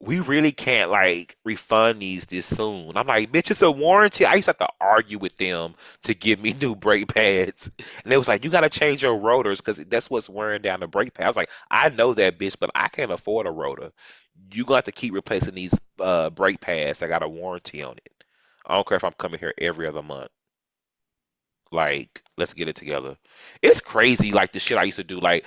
we 0.00 0.20
really 0.20 0.52
can't 0.52 0.90
like 0.92 1.36
refund 1.44 2.00
these 2.00 2.26
this 2.26 2.46
soon. 2.46 2.96
I'm 2.96 3.06
like, 3.08 3.32
bitch, 3.32 3.50
it's 3.50 3.62
a 3.62 3.70
warranty. 3.70 4.24
I 4.24 4.34
used 4.34 4.46
to 4.46 4.50
have 4.50 4.58
to 4.58 4.68
argue 4.80 5.18
with 5.18 5.36
them 5.36 5.74
to 6.04 6.14
give 6.14 6.40
me 6.40 6.52
new 6.60 6.76
brake 6.76 7.12
pads. 7.12 7.70
And 8.04 8.12
they 8.12 8.16
was 8.16 8.28
like, 8.28 8.44
you 8.44 8.50
gotta 8.50 8.68
change 8.68 9.02
your 9.02 9.16
rotors 9.16 9.60
because 9.60 9.78
that's 9.86 10.10
what's 10.10 10.30
wearing 10.30 10.62
down 10.62 10.80
the 10.80 10.86
brake 10.86 11.14
pad. 11.14 11.24
I 11.24 11.28
was 11.28 11.36
like, 11.36 11.50
I 11.70 11.88
know 11.88 12.14
that 12.14 12.38
bitch, 12.38 12.56
but 12.60 12.70
I 12.74 12.88
can't 12.88 13.10
afford 13.12 13.46
a 13.46 13.50
rotor. 13.50 13.92
You 14.52 14.64
got 14.64 14.84
to 14.84 14.92
keep 14.92 15.14
replacing 15.14 15.54
these 15.54 15.78
uh 16.00 16.30
brake 16.30 16.60
pads. 16.60 17.02
I 17.02 17.08
got 17.08 17.24
a 17.24 17.28
warranty 17.28 17.82
on 17.82 17.94
it. 17.96 18.24
I 18.66 18.74
don't 18.74 18.86
care 18.86 18.98
if 18.98 19.04
I'm 19.04 19.12
coming 19.14 19.40
here 19.40 19.54
every 19.58 19.86
other 19.88 20.02
month. 20.02 20.30
Like, 21.72 22.22
let's 22.36 22.54
get 22.54 22.68
it 22.68 22.76
together. 22.76 23.16
It's 23.62 23.80
crazy, 23.80 24.32
like 24.32 24.52
the 24.52 24.60
shit 24.60 24.78
I 24.78 24.84
used 24.84 24.96
to 24.98 25.04
do, 25.04 25.20
like 25.20 25.44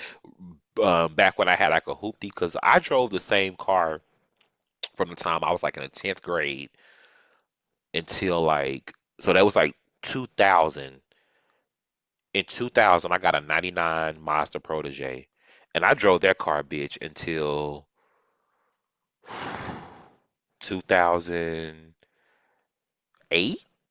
um, 0.81 1.15
back 1.15 1.37
when 1.39 1.49
I 1.49 1.55
had 1.55 1.69
like 1.69 1.87
a 1.87 1.95
hoopty, 1.95 2.21
because 2.21 2.57
I 2.63 2.79
drove 2.79 3.11
the 3.11 3.19
same 3.19 3.55
car 3.55 4.01
from 4.95 5.09
the 5.09 5.15
time 5.15 5.43
I 5.43 5.51
was 5.51 5.63
like 5.63 5.77
in 5.77 5.83
the 5.83 5.89
10th 5.89 6.21
grade 6.21 6.69
until 7.93 8.41
like, 8.41 8.93
so 9.19 9.33
that 9.33 9.45
was 9.45 9.55
like 9.55 9.75
2000. 10.03 11.01
in 12.33 12.45
2000, 12.45 13.11
I 13.11 13.17
got 13.17 13.35
a 13.35 13.41
99 13.41 14.21
Mazda 14.21 14.59
Protege, 14.59 15.27
and 15.75 15.85
I 15.85 15.93
drove 15.93 16.21
that 16.21 16.37
car, 16.37 16.63
bitch, 16.63 16.97
until 17.01 17.87
2008, 20.59 21.93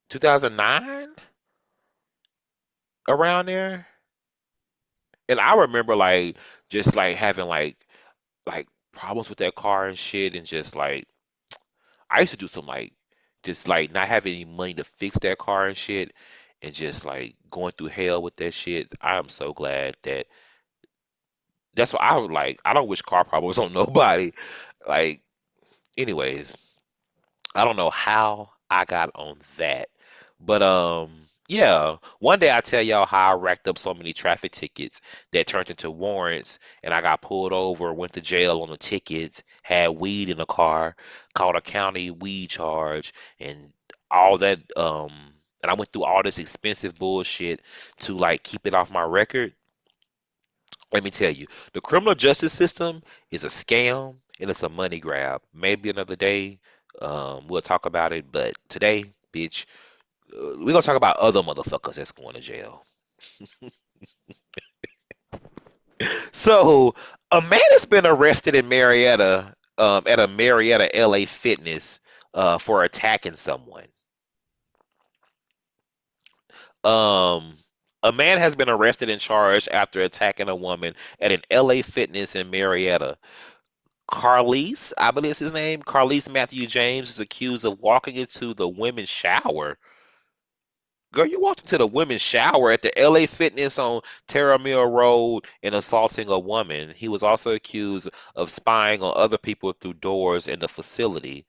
2009, 0.09 1.15
around 3.11 3.47
there. 3.47 3.87
And 5.29 5.39
I 5.41 5.55
remember 5.55 5.95
like 5.97 6.37
just 6.69 6.97
like 6.97 7.17
having 7.17 7.47
like 7.47 7.77
like 8.47 8.69
problems 8.93 9.29
with 9.29 9.39
that 9.39 9.55
car 9.55 9.89
and 9.89 9.99
shit, 9.99 10.35
and 10.35 10.47
just 10.47 10.75
like 10.77 11.07
I 12.11 12.21
used 12.21 12.33
to 12.33 12.37
do 12.37 12.49
some 12.49 12.67
like 12.67 12.93
just 13.43 13.69
like 13.69 13.93
not 13.93 14.09
having 14.09 14.35
any 14.35 14.45
money 14.45 14.75
to 14.75 14.85
fix 14.85 15.19
that 15.21 15.39
car 15.39 15.67
and 15.67 15.77
shit, 15.77 16.13
and 16.63 16.75
just 16.75 17.05
like 17.05 17.37
going 17.51 17.73
through 17.73 17.89
hell 17.89 18.23
with 18.23 18.37
that 18.37 18.55
shit. 18.55 18.89
I 19.01 19.17
am 19.17 19.29
so 19.29 19.53
glad 19.53 19.97
that 20.03 20.27
that's 21.75 21.93
what 21.93 22.03
I 22.03 22.17
would 22.17 22.31
like. 22.33 22.61
I 22.65 22.75
don't 22.75 22.89
wish 22.89 23.03
car 23.03 23.25
problems 23.25 23.59
on 23.61 23.73
nobody. 23.73 24.33
Like, 24.87 25.23
anyways, 25.97 26.57
I 27.55 27.65
don't 27.65 27.77
know 27.77 27.91
how 27.91 28.51
I 28.71 28.85
got 28.85 29.11
on 29.15 29.39
that, 29.57 29.89
but 30.41 30.63
um, 30.63 31.11
yeah. 31.51 31.97
One 32.21 32.39
day 32.39 32.51
I 32.57 32.61
tell 32.61 32.81
y'all 32.81 33.07
how 33.07 33.33
I 33.33 33.35
racked 33.35 33.67
up 33.67 33.77
so 33.77 33.93
many 33.93 34.13
traffic 34.13 34.53
tickets 34.53 35.01
that 35.33 35.49
turned 35.49 35.69
into 35.69 35.91
warrants, 35.91 36.61
and 36.85 36.95
I 36.95 37.01
got 37.01 37.23
pulled 37.23 37.53
over, 37.53 37.93
went 37.93 38.13
to 38.13 38.21
jail 38.21 38.63
on 38.63 38.71
the 38.71 38.77
tickets, 38.77 39.43
had 39.63 39.89
weed 39.91 40.31
in 40.31 40.39
the 40.39 40.47
car, 40.47 40.95
caught 41.35 41.57
a 41.57 41.61
county 41.61 42.13
weed 42.13 42.51
charge, 42.51 43.13
and 43.41 43.73
all 44.13 44.39
that. 44.39 44.61
Um, 44.77 45.11
and 45.61 45.71
I 45.71 45.75
went 45.75 45.93
through 45.93 46.05
all 46.05 46.23
this 46.23 46.39
expensive 46.39 46.97
bullshit 46.97 47.63
to 48.03 48.17
like 48.17 48.45
keep 48.45 48.65
it 48.69 48.75
off 48.75 48.93
my 48.93 49.03
record. 49.03 49.53
Let 50.93 51.03
me 51.03 51.11
tell 51.11 51.33
you, 51.33 51.49
the 51.73 51.81
criminal 51.81 52.15
justice 52.15 52.53
system 52.53 53.03
is 53.33 53.43
a 53.43 53.49
scam 53.49 54.15
and 54.39 54.51
it's 54.51 54.63
a 54.63 54.69
money 54.69 55.01
grab. 55.01 55.43
Maybe 55.53 55.91
another 55.91 56.17
day, 56.17 56.61
um, 57.03 57.49
we'll 57.49 57.61
talk 57.61 57.87
about 57.87 58.13
it, 58.13 58.31
but 58.31 58.55
today, 58.69 59.05
bitch, 59.33 59.67
uh, 60.35 60.57
we're 60.59 60.73
gonna 60.73 60.83
talk 60.83 60.97
about 60.97 61.17
other 61.19 61.43
motherfuckers 61.43 61.95
that's 61.95 62.13
going 62.13 62.35
to 62.35 62.41
jail. 62.41 62.85
So, 66.33 66.95
a 67.31 67.43
man 67.43 67.61
has 67.73 67.85
been 67.85 68.07
arrested 68.07 68.55
in 68.55 68.69
Marietta, 68.69 69.55
um, 69.79 70.05
at 70.07 70.19
a 70.19 70.27
Marietta 70.27 70.91
LA 70.95 71.27
Fitness, 71.27 72.01
uh, 72.35 72.59
for 72.59 72.83
attacking 72.83 73.37
someone. 73.37 73.85
Um, 76.85 77.53
a 78.03 78.13
man 78.13 78.39
has 78.39 78.57
been 78.57 78.71
arrested 78.71 79.11
and 79.11 79.21
charged 79.21 79.69
after 79.69 80.01
attacking 80.01 80.49
a 80.49 80.57
woman 80.57 80.95
at 81.21 81.33
an 81.33 81.43
LA 81.53 81.83
Fitness 81.83 82.35
in 82.35 82.51
Marietta. 82.51 83.19
Carlise, 84.11 84.93
I 84.99 85.11
believe 85.11 85.39
his 85.39 85.53
name, 85.53 85.83
Carlise 85.83 86.31
Matthew 86.31 86.67
James 86.67 87.11
is 87.11 87.21
accused 87.21 87.65
of 87.65 87.79
walking 87.81 88.17
into 88.17 88.55
the 88.55 88.69
women's 88.69 89.09
shower. 89.11 89.79
Girl, 91.13 91.27
you 91.27 91.41
walked 91.41 91.63
into 91.63 91.77
the 91.77 91.89
women's 91.89 92.21
shower 92.21 92.71
at 92.71 92.83
the 92.83 92.93
LA 92.97 93.27
Fitness 93.27 93.81
on 93.81 94.01
Terrell 94.29 94.61
Mill 94.61 94.87
Road 94.87 95.45
and 95.61 95.75
assaulting 95.75 96.29
a 96.29 96.39
woman. 96.39 96.95
He 96.95 97.09
was 97.09 97.25
also 97.25 97.51
accused 97.51 98.11
of 98.37 98.49
spying 98.49 99.03
on 99.03 99.13
other 99.17 99.37
people 99.37 99.73
through 99.73 99.95
doors 99.95 100.47
in 100.47 100.61
the 100.61 100.69
facility. 100.69 101.47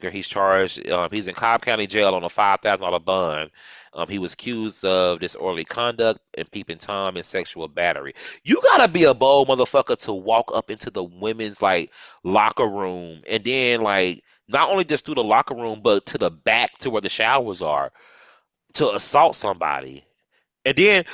Girl, 0.00 0.12
he's 0.12 0.28
charged, 0.28 0.88
um, 0.90 1.08
he's 1.10 1.26
in 1.26 1.34
Cobb 1.34 1.62
County 1.62 1.88
Jail 1.88 2.14
on 2.14 2.22
a 2.22 2.28
$5,000 2.28 3.04
bond. 3.04 3.50
Um, 3.94 4.06
he 4.06 4.20
was 4.20 4.34
accused 4.34 4.84
of 4.84 5.18
disorderly 5.18 5.64
conduct 5.64 6.20
and 6.38 6.48
peeping 6.52 6.78
Tom 6.78 7.16
and 7.16 7.26
sexual 7.26 7.66
battery. 7.66 8.14
You 8.44 8.60
gotta 8.62 8.86
be 8.86 9.04
a 9.04 9.14
bold 9.14 9.48
motherfucker 9.48 9.98
to 10.04 10.12
walk 10.12 10.52
up 10.54 10.70
into 10.70 10.90
the 10.90 11.02
women's 11.02 11.60
like 11.60 11.90
locker 12.22 12.68
room 12.68 13.22
and 13.28 13.42
then 13.42 13.80
like 13.80 14.22
not 14.46 14.70
only 14.70 14.84
just 14.84 15.04
through 15.04 15.16
the 15.16 15.24
locker 15.24 15.56
room, 15.56 15.80
but 15.82 16.06
to 16.06 16.18
the 16.18 16.30
back 16.30 16.78
to 16.78 16.90
where 16.90 17.02
the 17.02 17.08
showers 17.08 17.60
are 17.60 17.90
to 18.74 18.94
assault 18.94 19.36
somebody. 19.36 20.04
And 20.64 20.76
then 20.76 21.04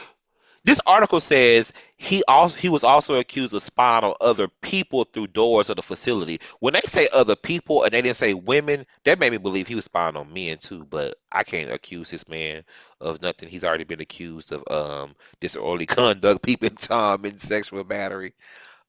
this 0.65 0.81
article 0.87 1.21
says 1.21 1.73
he 1.97 2.23
also 2.29 2.57
he 2.59 2.69
was 2.69 2.85
also 2.85 3.15
accused 3.15 3.55
of 3.55 3.63
spying 3.63 4.05
on 4.05 4.15
other 4.21 4.49
people 4.61 5.05
through 5.05 5.29
doors 5.29 5.71
of 5.71 5.77
the 5.77 5.83
facility. 5.83 6.41
When 6.61 6.75
they 6.75 6.83
say 6.85 7.09
other 7.13 7.37
people 7.37 7.83
and 7.83 7.93
they 7.93 8.03
didn't 8.03 8.17
say 8.17 8.35
women, 8.35 8.87
that 9.05 9.19
made 9.19 9.33
me 9.33 9.39
believe 9.39 9.67
he 9.67 9.75
was 9.75 9.87
spying 9.87 10.17
on 10.17 10.33
men 10.33 10.59
too. 10.59 10.85
But 10.85 11.17
I 11.33 11.45
can't 11.45 11.73
accuse 11.73 12.11
this 12.11 12.29
man 12.29 12.65
of 13.01 13.23
nothing. 13.23 13.49
He's 13.49 13.65
already 13.65 13.85
been 13.85 14.01
accused 14.03 14.53
of 14.53 14.65
um 14.71 15.15
disorderly 15.41 15.87
conduct, 15.89 16.43
peeping 16.43 16.77
tom, 16.77 17.25
and 17.25 17.41
sexual 17.41 17.85
battery. 17.85 18.35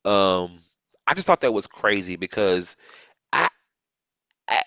Um, 0.05 0.59
I 1.07 1.13
just 1.13 1.27
thought 1.27 1.41
that 1.41 1.53
was 1.53 1.67
crazy 1.67 2.15
because 2.17 2.75
I, 3.33 3.49
I 4.49 4.61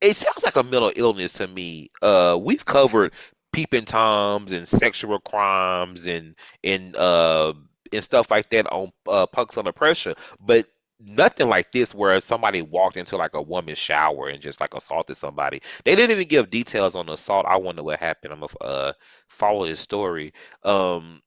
it 0.00 0.16
sounds 0.16 0.44
like 0.44 0.56
a 0.56 0.62
mental 0.62 0.92
illness 0.96 1.34
to 1.34 1.46
me. 1.46 1.90
Uh, 2.02 2.38
we've 2.40 2.64
covered 2.64 3.12
peeping 3.52 3.84
toms 3.84 4.52
and 4.52 4.66
sexual 4.66 5.18
crimes 5.18 6.06
and 6.06 6.36
and 6.62 6.94
uh 6.96 7.52
and 7.92 8.04
stuff 8.04 8.30
like 8.30 8.48
that 8.50 8.66
on 8.70 8.92
uh, 9.08 9.26
Punks 9.26 9.56
Under 9.58 9.72
Pressure, 9.72 10.14
but 10.38 10.66
nothing 11.00 11.48
like 11.48 11.72
this 11.72 11.92
where 11.94 12.20
somebody 12.20 12.62
walked 12.62 12.96
into 12.96 13.16
like 13.16 13.34
a 13.34 13.42
woman's 13.42 13.78
shower 13.78 14.28
and 14.28 14.40
just 14.40 14.60
like 14.60 14.74
assaulted 14.74 15.16
somebody. 15.16 15.60
They 15.84 15.96
didn't 15.96 16.12
even 16.12 16.28
give 16.28 16.50
details 16.50 16.94
on 16.94 17.06
the 17.06 17.12
assault. 17.14 17.46
I 17.46 17.56
wonder 17.56 17.82
what 17.82 17.98
happened. 17.98 18.32
I'm 18.32 18.40
gonna 18.40 18.52
uh, 18.60 18.92
follow 19.28 19.66
this 19.66 19.80
story. 19.80 20.32
Um, 20.62 21.20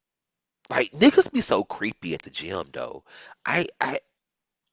like 0.69 0.91
niggas 0.91 1.31
be 1.31 1.41
so 1.41 1.63
creepy 1.63 2.13
at 2.13 2.21
the 2.21 2.29
gym 2.29 2.69
though. 2.73 3.03
I 3.45 3.67
I 3.81 3.99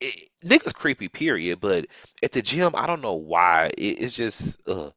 it, 0.01 0.29
niggas 0.45 0.75
creepy 0.75 1.09
period 1.09 1.61
but 1.61 1.87
at 2.23 2.33
the 2.33 2.43
gym 2.43 2.73
i 2.77 2.87
don't 2.87 3.03
know 3.03 3.15
why. 3.15 3.67
It, 3.79 4.01
it's 4.03 4.15
just 4.15 4.59
uh 4.69 4.91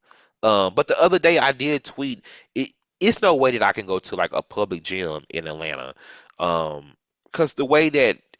um 0.43 0.73
but 0.75 0.87
the 0.87 0.99
other 1.01 1.19
day 1.19 1.39
i 1.39 1.51
did 1.51 1.83
tweet 1.83 2.23
it 2.55 2.69
it's 2.99 3.21
no 3.21 3.35
way 3.35 3.51
that 3.51 3.63
i 3.63 3.73
can 3.73 3.85
go 3.85 3.99
to 3.99 4.15
like 4.15 4.31
a 4.33 4.41
public 4.41 4.83
gym 4.83 5.23
in 5.29 5.47
atlanta 5.47 5.93
um 6.39 6.93
because 7.25 7.53
the 7.55 7.65
way 7.65 7.89
that 7.89 8.17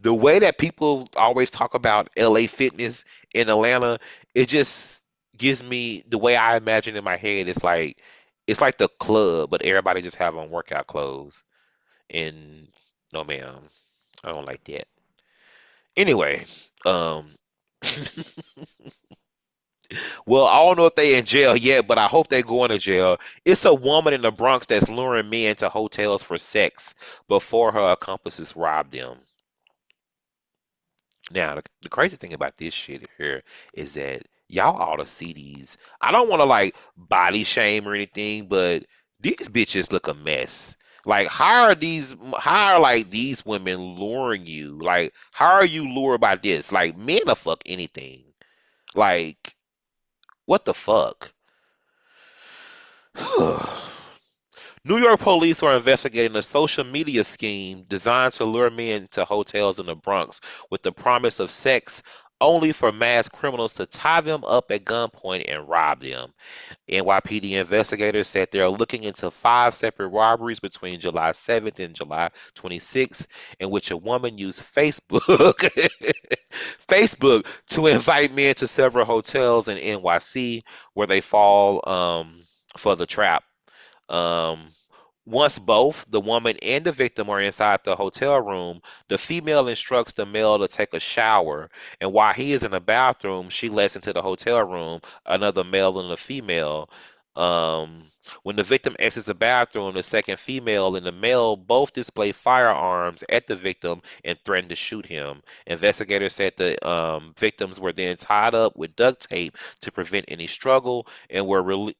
the 0.00 0.14
way 0.14 0.38
that 0.40 0.58
people 0.58 1.08
always 1.16 1.50
talk 1.50 1.74
about 1.74 2.08
la 2.18 2.46
fitness 2.46 3.04
in 3.34 3.48
atlanta 3.48 3.98
it 4.34 4.48
just 4.48 5.02
gives 5.36 5.62
me 5.62 6.04
the 6.08 6.18
way 6.18 6.36
i 6.36 6.56
imagine 6.56 6.96
in 6.96 7.04
my 7.04 7.16
head 7.16 7.48
it's 7.48 7.62
like 7.64 7.98
it's 8.46 8.60
like 8.60 8.78
the 8.78 8.88
club 9.00 9.50
but 9.50 9.62
everybody 9.62 10.02
just 10.02 10.16
have 10.16 10.36
on 10.36 10.50
workout 10.50 10.86
clothes. 10.86 11.42
And 12.10 12.68
no 13.12 13.24
ma'am 13.24 13.56
i 14.24 14.32
don't 14.32 14.46
like 14.46 14.64
that 14.64 14.86
Anyway, 15.96 16.44
um, 16.84 17.26
well, 20.26 20.46
I 20.46 20.56
don't 20.56 20.76
know 20.76 20.86
if 20.86 20.94
they 20.94 21.16
in 21.18 21.24
jail 21.24 21.56
yet, 21.56 21.86
but 21.86 21.98
I 21.98 22.06
hope 22.06 22.28
they 22.28 22.42
going 22.42 22.70
to 22.70 22.78
jail. 22.78 23.18
It's 23.44 23.64
a 23.64 23.74
woman 23.74 24.14
in 24.14 24.20
the 24.20 24.30
Bronx 24.30 24.66
that's 24.66 24.88
luring 24.88 25.30
men 25.30 25.50
into 25.50 25.68
hotels 25.68 26.22
for 26.22 26.38
sex 26.38 26.94
before 27.28 27.72
her 27.72 27.92
accomplices 27.92 28.56
rob 28.56 28.90
them. 28.90 29.18
Now, 31.30 31.54
the, 31.54 31.62
the 31.82 31.88
crazy 31.88 32.16
thing 32.16 32.34
about 32.34 32.56
this 32.56 32.74
shit 32.74 33.08
here 33.18 33.42
is 33.74 33.94
that 33.94 34.22
y'all 34.48 34.80
ought 34.80 34.96
to 34.96 35.06
see 35.06 35.32
these. 35.32 35.76
I 36.00 36.12
don't 36.12 36.28
want 36.28 36.40
to 36.40 36.44
like 36.44 36.76
body 36.96 37.44
shame 37.44 37.88
or 37.88 37.94
anything, 37.94 38.46
but 38.46 38.84
these 39.20 39.48
bitches 39.48 39.90
look 39.90 40.08
a 40.08 40.14
mess. 40.14 40.76
Like, 41.06 41.28
how 41.28 41.62
are 41.62 41.74
these, 41.74 42.14
how 42.38 42.74
are 42.74 42.80
like 42.80 43.10
these 43.10 43.46
women 43.46 43.80
luring 43.80 44.44
you? 44.46 44.78
Like, 44.80 45.14
how 45.32 45.54
are 45.54 45.64
you 45.64 45.88
lured 45.88 46.20
by 46.20 46.36
this? 46.36 46.72
Like, 46.72 46.96
men 46.96 47.20
will 47.26 47.36
fuck 47.36 47.62
anything. 47.64 48.24
Like, 48.94 49.54
what 50.46 50.64
the 50.64 50.74
fuck? 50.74 51.32
New 54.84 54.98
York 54.98 55.20
police 55.20 55.62
are 55.62 55.74
investigating 55.74 56.36
a 56.36 56.42
social 56.42 56.84
media 56.84 57.24
scheme 57.24 57.84
designed 57.88 58.32
to 58.34 58.44
lure 58.44 58.70
men 58.70 59.08
to 59.12 59.24
hotels 59.24 59.78
in 59.78 59.86
the 59.86 59.96
Bronx 59.96 60.40
with 60.70 60.82
the 60.82 60.92
promise 60.92 61.40
of 61.40 61.50
sex 61.50 62.02
only 62.40 62.72
for 62.72 62.92
mass 62.92 63.28
criminals 63.28 63.74
to 63.74 63.86
tie 63.86 64.20
them 64.20 64.44
up 64.44 64.70
at 64.70 64.84
gunpoint 64.84 65.44
and 65.48 65.68
rob 65.68 66.00
them. 66.00 66.32
NYPD 66.88 67.52
investigators 67.52 68.28
said 68.28 68.48
they're 68.50 68.68
looking 68.68 69.04
into 69.04 69.30
five 69.30 69.74
separate 69.74 70.08
robberies 70.08 70.60
between 70.60 71.00
July 71.00 71.30
7th 71.30 71.80
and 71.84 71.94
July 71.94 72.30
26th, 72.54 73.26
in 73.60 73.70
which 73.70 73.90
a 73.90 73.96
woman 73.96 74.38
used 74.38 74.62
Facebook 74.62 75.20
Facebook 76.88 77.46
to 77.70 77.86
invite 77.86 78.34
men 78.34 78.54
to 78.56 78.66
several 78.66 79.04
hotels 79.06 79.68
in 79.68 79.78
NYC 79.78 80.62
where 80.94 81.06
they 81.06 81.20
fall 81.20 81.88
um, 81.88 82.42
for 82.76 82.96
the 82.96 83.06
trap. 83.06 83.44
Um, 84.08 84.68
once 85.26 85.58
both 85.58 86.06
the 86.10 86.20
woman 86.20 86.56
and 86.62 86.84
the 86.84 86.92
victim 86.92 87.28
are 87.28 87.40
inside 87.40 87.80
the 87.84 87.96
hotel 87.96 88.40
room, 88.40 88.80
the 89.08 89.18
female 89.18 89.68
instructs 89.68 90.12
the 90.14 90.24
male 90.24 90.58
to 90.58 90.68
take 90.68 90.94
a 90.94 91.00
shower, 91.00 91.68
and 92.00 92.12
while 92.12 92.32
he 92.32 92.52
is 92.52 92.62
in 92.64 92.70
the 92.70 92.80
bathroom, 92.80 93.50
she 93.50 93.68
lets 93.68 93.96
into 93.96 94.12
the 94.12 94.22
hotel 94.22 94.62
room 94.64 95.00
another 95.26 95.64
male 95.64 95.98
and 96.00 96.10
a 96.12 96.16
female. 96.16 96.88
Um, 97.36 98.10
when 98.44 98.56
the 98.56 98.62
victim 98.62 98.96
exits 98.98 99.26
the 99.26 99.34
bathroom, 99.34 99.94
the 99.94 100.02
second 100.02 100.38
female 100.38 100.96
and 100.96 101.04
the 101.04 101.12
male 101.12 101.56
both 101.56 101.92
display 101.92 102.32
firearms 102.32 103.22
at 103.28 103.46
the 103.46 103.56
victim 103.56 104.00
and 104.24 104.38
threaten 104.44 104.70
to 104.70 104.76
shoot 104.76 105.04
him. 105.04 105.42
Investigators 105.66 106.34
said 106.34 106.54
the 106.56 106.88
um, 106.88 107.34
victims 107.38 107.78
were 107.78 107.92
then 107.92 108.16
tied 108.16 108.54
up 108.54 108.76
with 108.76 108.96
duct 108.96 109.28
tape 109.28 109.58
to 109.82 109.92
prevent 109.92 110.24
any 110.28 110.46
struggle 110.46 111.06
and 111.28 111.46
were 111.46 111.62
rele 111.62 111.94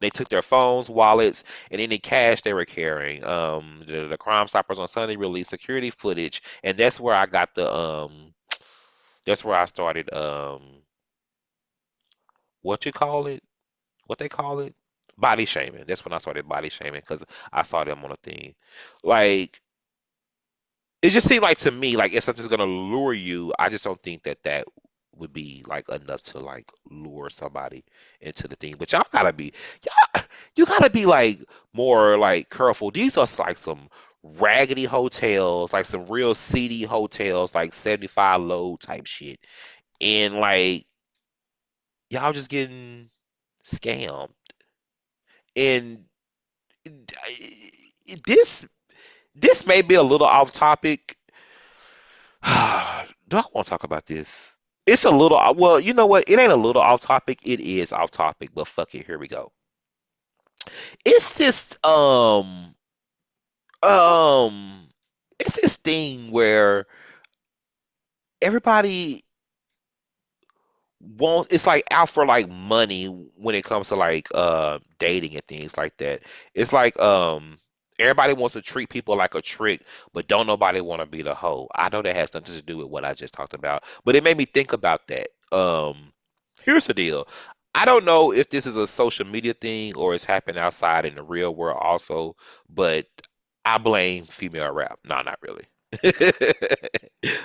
they 0.00 0.10
took 0.10 0.28
their 0.28 0.42
phones, 0.42 0.90
wallets, 0.90 1.44
and 1.70 1.80
any 1.80 1.98
cash 1.98 2.42
they 2.42 2.54
were 2.54 2.64
carrying. 2.64 3.24
Um, 3.24 3.82
the, 3.86 4.06
the 4.08 4.18
Crime 4.18 4.48
Stoppers 4.48 4.78
on 4.78 4.88
Sunday 4.88 5.16
released 5.16 5.50
security 5.50 5.90
footage, 5.90 6.42
and 6.64 6.76
that's 6.76 7.00
where 7.00 7.14
I 7.14 7.26
got 7.26 7.54
the 7.54 7.72
um, 7.72 8.34
that's 9.26 9.44
where 9.44 9.56
I 9.56 9.64
started 9.66 10.12
um, 10.14 10.62
what 12.62 12.84
you 12.86 12.92
call 12.92 13.26
it? 13.26 13.42
What 14.06 14.18
they 14.18 14.28
call 14.28 14.60
it? 14.60 14.74
Body 15.18 15.46
shaming. 15.46 15.84
That's 15.86 16.04
when 16.04 16.12
I 16.12 16.18
started 16.18 16.48
body 16.48 16.70
shaming 16.70 17.02
because 17.02 17.24
I 17.52 17.62
saw 17.64 17.84
them 17.84 18.04
on 18.04 18.12
a 18.12 18.16
thing. 18.16 18.54
Like 19.04 19.60
it 21.02 21.10
just 21.10 21.28
seemed 21.28 21.42
like 21.42 21.58
to 21.58 21.70
me, 21.70 21.96
like 21.96 22.12
if 22.12 22.24
something's 22.24 22.48
gonna 22.48 22.64
lure 22.66 23.14
you, 23.14 23.52
I 23.58 23.68
just 23.68 23.84
don't 23.84 24.02
think 24.02 24.24
that 24.24 24.42
that 24.44 24.66
would 25.20 25.32
be 25.32 25.62
like 25.66 25.88
enough 25.88 26.22
to 26.22 26.38
like 26.38 26.70
lure 26.90 27.30
somebody 27.30 27.84
into 28.20 28.48
the 28.48 28.56
thing. 28.56 28.74
But 28.78 28.92
y'all 28.92 29.06
gotta 29.12 29.32
be, 29.32 29.52
y'all, 29.84 30.24
you 30.56 30.66
gotta 30.66 30.90
be 30.90 31.06
like 31.06 31.40
more 31.72 32.18
like 32.18 32.50
careful. 32.50 32.90
These 32.90 33.16
are 33.16 33.26
like 33.38 33.58
some 33.58 33.88
raggedy 34.22 34.84
hotels, 34.84 35.72
like 35.72 35.86
some 35.86 36.06
real 36.06 36.34
seedy 36.34 36.82
hotels, 36.82 37.54
like 37.54 37.72
75 37.74 38.40
low 38.40 38.76
type 38.76 39.06
shit. 39.06 39.38
And 40.00 40.36
like 40.36 40.86
y'all 42.08 42.32
just 42.32 42.50
getting 42.50 43.10
scammed. 43.64 44.30
And 45.56 46.04
this 48.24 48.66
this 49.34 49.66
may 49.66 49.82
be 49.82 49.94
a 49.94 50.02
little 50.02 50.26
off 50.26 50.52
topic. 50.52 51.16
Do 52.42 52.48
I 53.36 53.44
want 53.54 53.66
to 53.66 53.70
talk 53.70 53.84
about 53.84 54.06
this? 54.06 54.54
It's 54.90 55.04
a 55.04 55.10
little 55.10 55.40
well, 55.54 55.80
you 55.80 55.94
know 55.94 56.06
what? 56.06 56.24
It 56.28 56.38
ain't 56.38 56.52
a 56.52 56.56
little 56.56 56.82
off 56.82 57.00
topic. 57.02 57.40
It 57.44 57.60
is 57.60 57.92
off 57.92 58.10
topic, 58.10 58.50
but 58.54 58.66
fuck 58.66 58.94
it. 58.94 59.06
Here 59.06 59.18
we 59.18 59.28
go. 59.28 59.52
It's 61.04 61.34
this 61.34 61.78
um 61.84 62.74
um 63.82 64.88
it's 65.38 65.60
this 65.60 65.76
thing 65.76 66.30
where 66.30 66.86
everybody 68.42 69.24
won't 71.00 71.48
it's 71.50 71.66
like 71.66 71.84
out 71.90 72.08
for 72.08 72.26
like 72.26 72.48
money 72.48 73.06
when 73.06 73.54
it 73.54 73.64
comes 73.64 73.88
to 73.88 73.96
like 73.96 74.28
uh 74.34 74.78
dating 74.98 75.34
and 75.34 75.46
things 75.46 75.76
like 75.76 75.96
that. 75.98 76.20
It's 76.54 76.72
like 76.72 76.98
um 77.00 77.58
everybody 78.00 78.32
wants 78.32 78.54
to 78.54 78.62
treat 78.62 78.88
people 78.88 79.16
like 79.16 79.34
a 79.34 79.42
trick, 79.42 79.82
but 80.12 80.28
don't 80.28 80.46
nobody 80.46 80.80
want 80.80 81.00
to 81.02 81.06
be 81.06 81.22
the 81.22 81.34
hoe. 81.34 81.68
I 81.74 81.88
know 81.90 82.02
that 82.02 82.16
has 82.16 82.34
nothing 82.34 82.54
to 82.56 82.62
do 82.62 82.78
with 82.78 82.88
what 82.88 83.04
I 83.04 83.14
just 83.14 83.34
talked 83.34 83.54
about, 83.54 83.84
but 84.04 84.16
it 84.16 84.24
made 84.24 84.36
me 84.38 84.46
think 84.46 84.72
about 84.72 85.06
that. 85.08 85.28
Um 85.56 86.12
here's 86.64 86.86
the 86.86 86.94
deal. 86.94 87.28
I 87.74 87.84
don't 87.84 88.04
know 88.04 88.32
if 88.32 88.50
this 88.50 88.66
is 88.66 88.76
a 88.76 88.86
social 88.86 89.26
media 89.26 89.54
thing 89.54 89.94
or 89.96 90.14
it's 90.14 90.24
happened 90.24 90.58
outside 90.58 91.06
in 91.06 91.14
the 91.14 91.22
real 91.22 91.54
world 91.54 91.78
also, 91.80 92.36
but 92.68 93.06
I 93.64 93.78
blame 93.78 94.24
female 94.24 94.72
rap. 94.72 94.98
No, 95.04 95.22
not 95.22 95.38
really. 95.42 95.66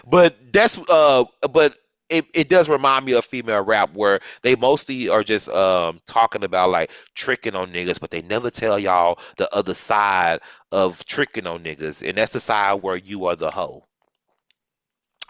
But 0.07 0.38
that's 0.53 0.77
uh 0.89 1.25
but 1.51 1.77
it, 2.09 2.25
it 2.33 2.50
does 2.50 2.69
remind 2.69 3.05
me 3.05 3.13
of 3.13 3.25
female 3.25 3.62
rap 3.63 3.93
where 3.93 4.19
they 4.41 4.55
mostly 4.55 5.09
are 5.09 5.24
just 5.24 5.50
um 5.50 6.00
talking 6.05 6.43
about 6.43 6.69
like 6.69 6.91
tricking 7.15 7.55
on 7.55 7.71
niggas, 7.74 8.00
but 8.00 8.12
they 8.12 8.21
never 8.21 8.50
tell 8.50 8.77
y'all 8.79 9.19
the 9.38 9.53
other 9.56 9.73
side 9.73 10.39
of 10.71 11.03
tricking 11.06 11.47
on 11.47 11.63
niggas, 11.63 12.08
and 12.08 12.17
that's 12.17 12.34
the 12.34 12.39
side 12.39 12.82
where 12.84 12.95
you 12.95 13.25
are 13.25 13.36
the 13.36 13.51
hoe. 13.51 13.84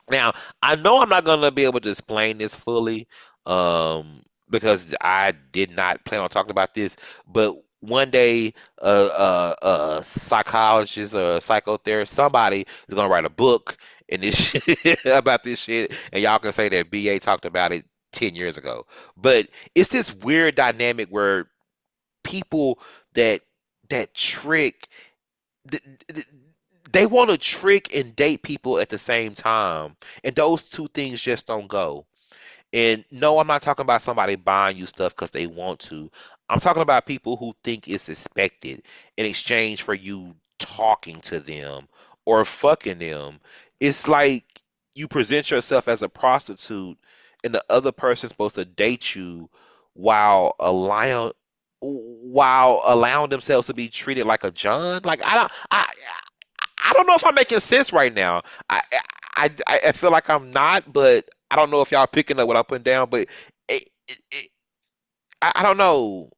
Now, 0.10 0.34
I 0.62 0.76
know 0.76 1.02
I'm 1.02 1.10
not 1.10 1.26
gonna 1.26 1.52
be 1.52 1.65
able 1.65 1.80
to 1.82 1.89
explain 1.89 2.38
this 2.38 2.56
fully, 2.56 3.08
um, 3.45 4.21
because 4.50 4.93
I 5.02 5.32
did 5.32 5.76
not 5.76 6.04
plan 6.06 6.21
on 6.21 6.30
talking 6.30 6.52
about 6.52 6.73
this, 6.73 6.97
but 7.28 7.56
one 7.80 8.10
day, 8.12 8.54
a 8.80 8.86
uh, 8.88 9.56
uh, 9.62 9.97
a 10.00 10.04
psychologist 10.04 11.13
or 11.13 11.36
a 11.36 11.39
psychotherapist, 11.39 12.10
somebody 12.10 12.65
is 12.88 12.93
gonna 12.95 13.10
write 13.10 13.26
a 13.26 13.30
book 13.30 13.78
and 14.10 14.22
this 14.22 14.36
shit 14.52 15.06
about 15.06 15.44
this 15.44 15.62
shit, 15.62 15.94
and 16.12 16.22
y'all 16.24 16.39
can 16.39 16.52
say 16.52 16.70
that 16.70 16.91
BA 16.91 17.20
talked 17.20 17.46
about 17.46 17.72
it 17.72 17.86
10 18.13 18.36
years 18.36 18.58
ago. 18.58 18.86
But 19.18 19.48
it's 19.76 19.89
this 19.89 20.13
weird 20.13 20.56
dynamic 20.56 21.10
where 21.10 21.48
people 22.24 22.80
that 23.13 23.41
that 23.89 24.13
trick 24.13 24.88
th- 25.70 25.84
th- 26.13 26.28
they 26.91 27.06
want 27.06 27.30
to 27.30 27.38
trick 27.38 27.96
and 27.96 28.15
date 28.15 28.44
people 28.44 28.80
at 28.80 28.89
the 28.89 29.00
same 29.00 29.34
time, 29.36 29.96
and 30.24 30.36
those 30.36 30.70
two 30.70 30.88
things 30.88 31.22
just 31.22 31.48
don't 31.48 31.68
go. 31.68 32.06
And 32.74 33.06
no, 33.12 33.39
I'm 33.39 33.48
not 33.48 33.62
talking 33.62 33.84
about 33.84 34.02
somebody 34.02 34.36
buying 34.36 34.78
you 34.78 34.86
stuff 34.88 35.15
because 35.15 35.32
they 35.32 35.48
want 35.48 35.80
to. 35.82 36.12
I'm 36.50 36.60
talking 36.60 36.82
about 36.84 37.06
people 37.06 37.38
who 37.38 37.56
think 37.63 37.88
it's 37.88 38.10
expected 38.10 38.84
in 39.18 39.26
exchange 39.26 39.82
for 39.84 39.94
you 39.94 40.36
talking 40.60 41.22
to 41.22 41.39
them 41.39 41.88
or 42.26 42.46
fucking 42.46 43.00
them. 43.00 43.39
It's 43.88 44.08
like 44.08 44.45
you 44.95 45.08
present 45.08 45.52
yourself 45.52 45.88
as 45.88 46.04
a 46.04 46.10
prostitute 46.10 46.98
and 47.43 47.54
the 47.54 47.63
other 47.69 47.91
person's 47.91 48.32
supposed 48.32 48.56
to 48.56 48.65
date 48.65 49.15
you 49.15 49.50
while 49.93 50.56
allowing 50.60 51.34
while 51.82 52.82
allowing 52.86 53.30
themselves 53.30 53.67
to 53.67 53.74
be 53.74 53.89
treated 53.89 54.26
like 54.26 54.43
a 54.43 54.52
John. 54.52 55.02
Like 55.04 55.24
I 55.26 55.36
don't 55.36 55.52
I 55.71 55.86
I 56.84 56.93
don't 56.93 57.08
know 57.08 57.15
if 57.15 57.26
I'm 57.26 57.36
making 57.36 57.60
sense 57.60 57.93
right 57.93 58.13
now. 58.13 58.43
I 58.69 58.82
I 59.38 59.50
I, 59.67 59.80
I 59.88 59.91
feel 59.91 60.12
like 60.12 60.30
I'm 60.30 60.52
not, 60.52 60.91
but 60.91 61.30
I 61.52 61.56
don't 61.56 61.71
know 61.71 61.82
if 61.82 61.91
y'all 61.91 62.08
picking 62.08 62.39
up 62.39 62.48
what 62.48 62.58
I'm 62.58 62.63
putting 62.65 62.84
down. 62.84 63.10
But 63.10 63.28
it, 63.67 63.89
it, 64.08 64.21
it, 64.32 64.50
I, 65.41 65.52
I 65.56 65.63
don't 65.63 65.78
know. 65.78 66.32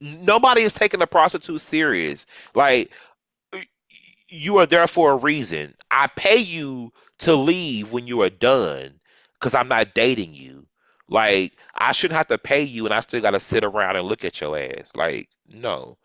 Nobody 0.00 0.62
is 0.62 0.74
taking 0.74 1.00
the 1.00 1.06
prostitute 1.06 1.60
serious. 1.60 2.26
Like 2.54 2.90
you 4.32 4.58
are 4.58 4.66
there 4.66 4.86
for 4.86 5.12
a 5.12 5.16
reason. 5.16 5.74
I 5.90 6.08
pay 6.08 6.36
you 6.38 6.92
to 7.20 7.34
leave 7.34 7.92
when 7.92 8.06
you 8.06 8.22
are 8.22 8.30
done 8.30 9.00
because 9.34 9.54
I'm 9.54 9.68
not 9.68 9.94
dating 9.94 10.34
you. 10.34 10.66
Like 11.08 11.52
I 11.74 11.92
shouldn't 11.92 12.16
have 12.16 12.28
to 12.28 12.38
pay 12.38 12.62
you 12.62 12.86
and 12.86 12.94
I 12.94 13.00
still 13.00 13.20
gotta 13.20 13.40
sit 13.40 13.64
around 13.64 13.96
and 13.96 14.06
look 14.08 14.24
at 14.24 14.40
your 14.40 14.58
ass. 14.58 14.92
Like 14.96 15.28
no. 15.48 15.98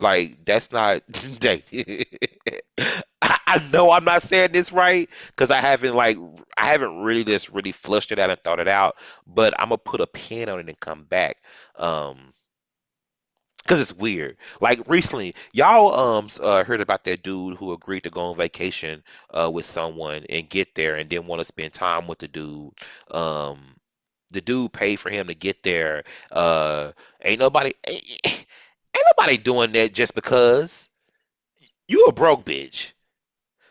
Like 0.00 0.44
that's 0.44 0.72
not 0.72 1.02
dating. 1.40 2.04
I, 3.22 3.38
I 3.46 3.68
know 3.72 3.90
I'm 3.90 4.04
not 4.04 4.22
saying 4.22 4.52
this 4.52 4.72
right 4.72 5.08
because 5.28 5.50
I 5.50 5.60
haven't 5.60 5.94
like 5.94 6.18
I 6.56 6.68
haven't 6.68 6.98
really 7.00 7.24
just 7.24 7.50
really 7.52 7.72
flushed 7.72 8.12
it 8.12 8.18
out 8.18 8.30
and 8.30 8.40
thought 8.42 8.60
it 8.60 8.68
out, 8.68 8.96
but 9.26 9.54
I'm 9.58 9.68
gonna 9.68 9.78
put 9.78 10.00
a 10.00 10.06
pin 10.06 10.48
on 10.48 10.60
it 10.60 10.68
and 10.68 10.80
come 10.80 11.04
back. 11.04 11.38
Um 11.76 12.32
because 13.66 13.80
it's 13.80 13.92
weird. 13.98 14.36
Like 14.60 14.80
recently, 14.88 15.34
y'all 15.52 15.94
um 15.94 16.28
uh, 16.40 16.64
heard 16.64 16.80
about 16.80 17.04
that 17.04 17.22
dude 17.22 17.56
who 17.56 17.72
agreed 17.72 18.02
to 18.04 18.10
go 18.10 18.22
on 18.22 18.36
vacation 18.36 19.02
uh 19.34 19.50
with 19.52 19.66
someone 19.66 20.24
and 20.28 20.48
get 20.48 20.74
there 20.74 20.96
and 20.96 21.08
didn't 21.08 21.26
want 21.26 21.40
to 21.40 21.44
spend 21.44 21.72
time 21.72 22.06
with 22.06 22.18
the 22.18 22.28
dude. 22.28 22.72
Um, 23.10 23.58
the 24.32 24.40
dude 24.40 24.72
paid 24.72 24.96
for 24.96 25.10
him 25.10 25.28
to 25.28 25.34
get 25.34 25.62
there. 25.62 26.04
Uh, 26.32 26.92
ain't 27.22 27.40
nobody 27.40 27.72
ain't, 27.88 28.20
ain't 28.26 28.46
nobody 29.18 29.36
doing 29.38 29.72
that 29.72 29.94
just 29.94 30.14
because 30.14 30.88
you 31.88 32.04
a 32.06 32.12
broke 32.12 32.44
bitch. 32.44 32.92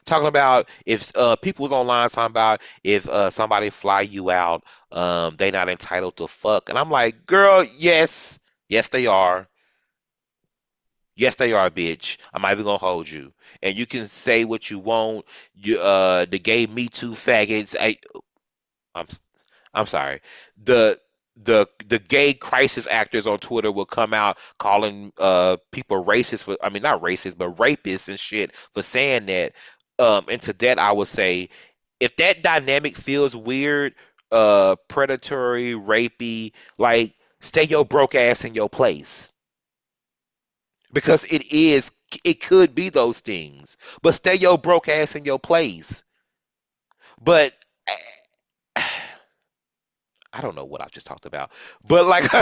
Talking 0.06 0.28
about 0.28 0.70
if 0.86 1.16
uh 1.18 1.36
people 1.38 1.64
was 1.64 1.72
online 1.72 2.10
talking 2.10 2.32
about 2.32 2.62
if 2.84 3.10
uh 3.10 3.30
somebody 3.32 3.72
fly 3.72 4.02
you 4.02 4.32
out, 4.32 4.64
um 4.92 5.36
they 5.38 5.52
not 5.52 5.70
entitled 5.70 6.18
to 6.18 6.28
fuck, 6.28 6.70
and 6.70 6.78
I'm 6.78 6.92
like, 6.92 7.26
girl, 7.26 7.64
yes, 7.78 8.40
yes 8.70 8.90
they 8.90 9.08
are. 9.08 9.48
Yes, 11.16 11.36
they 11.36 11.54
are, 11.54 11.70
bitch. 11.70 12.18
I'm 12.34 12.42
not 12.42 12.52
even 12.52 12.66
gonna 12.66 12.78
hold 12.78 13.08
you. 13.10 13.34
And 13.64 13.78
you 13.78 13.86
can 13.86 14.08
say 14.08 14.44
what 14.44 14.70
you 14.70 14.80
want. 14.80 15.26
You 15.54 15.80
uh 15.80 16.26
the 16.26 16.40
gay 16.40 16.68
Me 16.68 16.88
Too 16.90 17.12
faggots. 17.12 17.76
I 17.80 17.98
I'm 18.96 19.08
I'm 19.74 19.86
sorry. 19.88 20.22
The 20.64 21.00
the 21.38 21.68
the 21.88 22.00
gay 22.00 22.34
crisis 22.34 22.88
actors 22.88 23.28
on 23.28 23.40
Twitter 23.40 23.72
will 23.72 23.86
come 23.86 24.14
out 24.14 24.38
calling 24.60 25.14
uh 25.20 25.58
people 25.72 26.04
racist 26.06 26.44
for 26.46 26.58
I 26.64 26.70
mean 26.70 26.84
not 26.84 27.02
racist 27.02 27.38
but 27.38 27.58
rapists 27.58 28.10
and 28.10 28.20
shit 28.20 28.56
for 28.74 28.82
saying 28.84 29.28
that. 29.28 29.54
Um 30.00 30.26
and 30.30 30.42
to 30.44 30.54
that 30.54 30.80
I 30.80 30.92
would 30.94 31.08
say 31.10 31.50
if 32.00 32.16
that 32.18 32.44
dynamic 32.44 32.98
feels 32.98 33.36
weird, 33.36 33.96
uh 34.32 34.76
predatory, 34.90 35.74
rapey, 35.74 36.54
like 36.80 37.16
stay 37.42 37.64
your 37.66 37.86
broke 37.86 38.16
ass 38.16 38.46
in 38.46 38.56
your 38.56 38.70
place 38.70 39.32
because 40.96 41.24
it 41.26 41.52
is 41.54 41.92
it 42.24 42.42
could 42.42 42.74
be 42.76 42.90
those 42.90 43.20
things. 43.20 43.78
But 44.02 44.16
stay 44.16 44.36
your 44.36 44.58
broke 44.58 44.88
ass 44.90 45.16
in 45.16 45.26
your 45.26 45.40
place. 45.40 46.04
But 47.22 47.54
I 48.76 50.42
don't 50.42 50.56
know 50.56 50.66
what 50.66 50.82
I 50.82 50.88
just 50.92 51.08
talked 51.08 51.26
about, 51.26 51.52
but 51.88 52.06
like, 52.06 52.30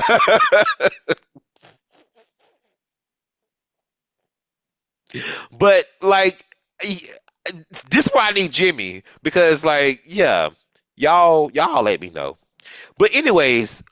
but 5.52 5.86
like, 6.02 6.46
this 6.82 8.08
is 8.08 8.10
why 8.14 8.30
I 8.30 8.32
need 8.32 8.52
Jimmy 8.52 9.04
because 9.22 9.64
like, 9.64 10.02
yeah, 10.06 10.50
y'all 10.96 11.52
y'all 11.54 11.84
let 11.84 12.02
me 12.02 12.10
know. 12.10 12.38
But 12.98 13.16
anyways, 13.16 13.84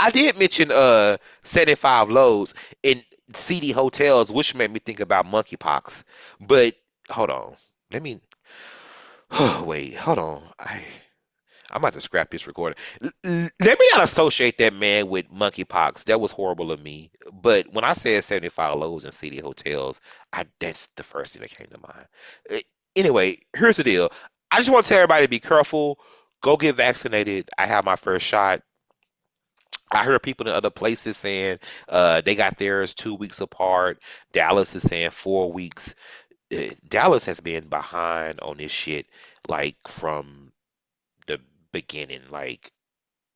I 0.00 0.10
did 0.10 0.38
mention 0.38 0.72
uh 0.72 1.18
75 1.44 2.10
loads 2.10 2.54
in 2.82 3.02
seedy 3.36 3.72
hotels, 3.72 4.30
which 4.30 4.54
made 4.54 4.70
me 4.70 4.80
think 4.80 5.00
about 5.00 5.26
monkeypox. 5.26 6.04
But 6.40 6.74
hold 7.10 7.30
on, 7.30 7.56
let 7.92 8.02
me 8.02 8.20
wait, 9.64 9.94
hold 9.96 10.18
on. 10.18 10.42
I 10.58 10.84
I'm 11.70 11.78
about 11.80 11.94
to 11.94 12.00
scrap 12.00 12.30
this 12.30 12.46
recording. 12.46 12.78
Let 13.02 13.52
me 13.80 13.88
not 13.92 14.04
associate 14.04 14.58
that 14.58 14.74
man 14.74 15.08
with 15.08 15.32
monkeypox. 15.32 16.04
That 16.04 16.20
was 16.20 16.30
horrible 16.30 16.70
of 16.70 16.80
me. 16.80 17.10
But 17.32 17.72
when 17.72 17.84
I 17.84 17.94
said 17.94 18.22
75 18.22 18.78
lows 18.78 19.04
in 19.04 19.12
city 19.12 19.40
hotels, 19.40 20.00
I 20.32 20.44
that's 20.60 20.88
the 20.96 21.02
first 21.02 21.32
thing 21.32 21.42
that 21.42 21.50
came 21.50 21.66
to 21.68 21.78
mind. 21.80 22.62
Anyway, 22.94 23.38
here's 23.56 23.78
the 23.78 23.82
deal. 23.84 24.12
I 24.52 24.58
just 24.58 24.70
want 24.70 24.84
to 24.84 24.88
tell 24.88 24.98
everybody 24.98 25.26
to 25.26 25.30
be 25.30 25.40
careful. 25.40 25.98
Go 26.42 26.56
get 26.56 26.76
vaccinated. 26.76 27.48
I 27.58 27.66
have 27.66 27.84
my 27.84 27.96
first 27.96 28.24
shot. 28.26 28.62
I 29.90 30.04
heard 30.04 30.22
people 30.22 30.48
in 30.48 30.54
other 30.54 30.70
places 30.70 31.16
saying 31.16 31.58
uh, 31.88 32.20
they 32.22 32.34
got 32.34 32.58
theirs 32.58 32.94
two 32.94 33.14
weeks 33.14 33.40
apart. 33.40 34.00
Dallas 34.32 34.74
is 34.74 34.82
saying 34.82 35.10
four 35.10 35.52
weeks. 35.52 35.94
Uh, 36.54 36.70
Dallas 36.88 37.26
has 37.26 37.40
been 37.40 37.68
behind 37.68 38.40
on 38.40 38.58
this 38.58 38.72
shit 38.72 39.06
like 39.48 39.76
from 39.88 40.52
the 41.26 41.40
beginning. 41.72 42.22
Like 42.30 42.72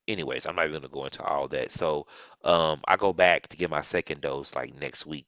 anyways, 0.09 0.47
I'm 0.47 0.57
not 0.57 0.67
even 0.69 0.81
gonna 0.83 0.89
go 0.93 1.05
into 1.07 1.23
all 1.25 1.49
that. 1.49 1.73
So, 1.73 2.07
um, 2.45 2.81
I 2.87 2.97
go 2.97 3.13
back 3.13 3.49
to 3.49 3.57
get 3.57 3.71
my 3.71 3.83
second 3.83 4.21
dose 4.23 4.55
like 4.55 4.79
next 4.79 5.07
week, 5.07 5.27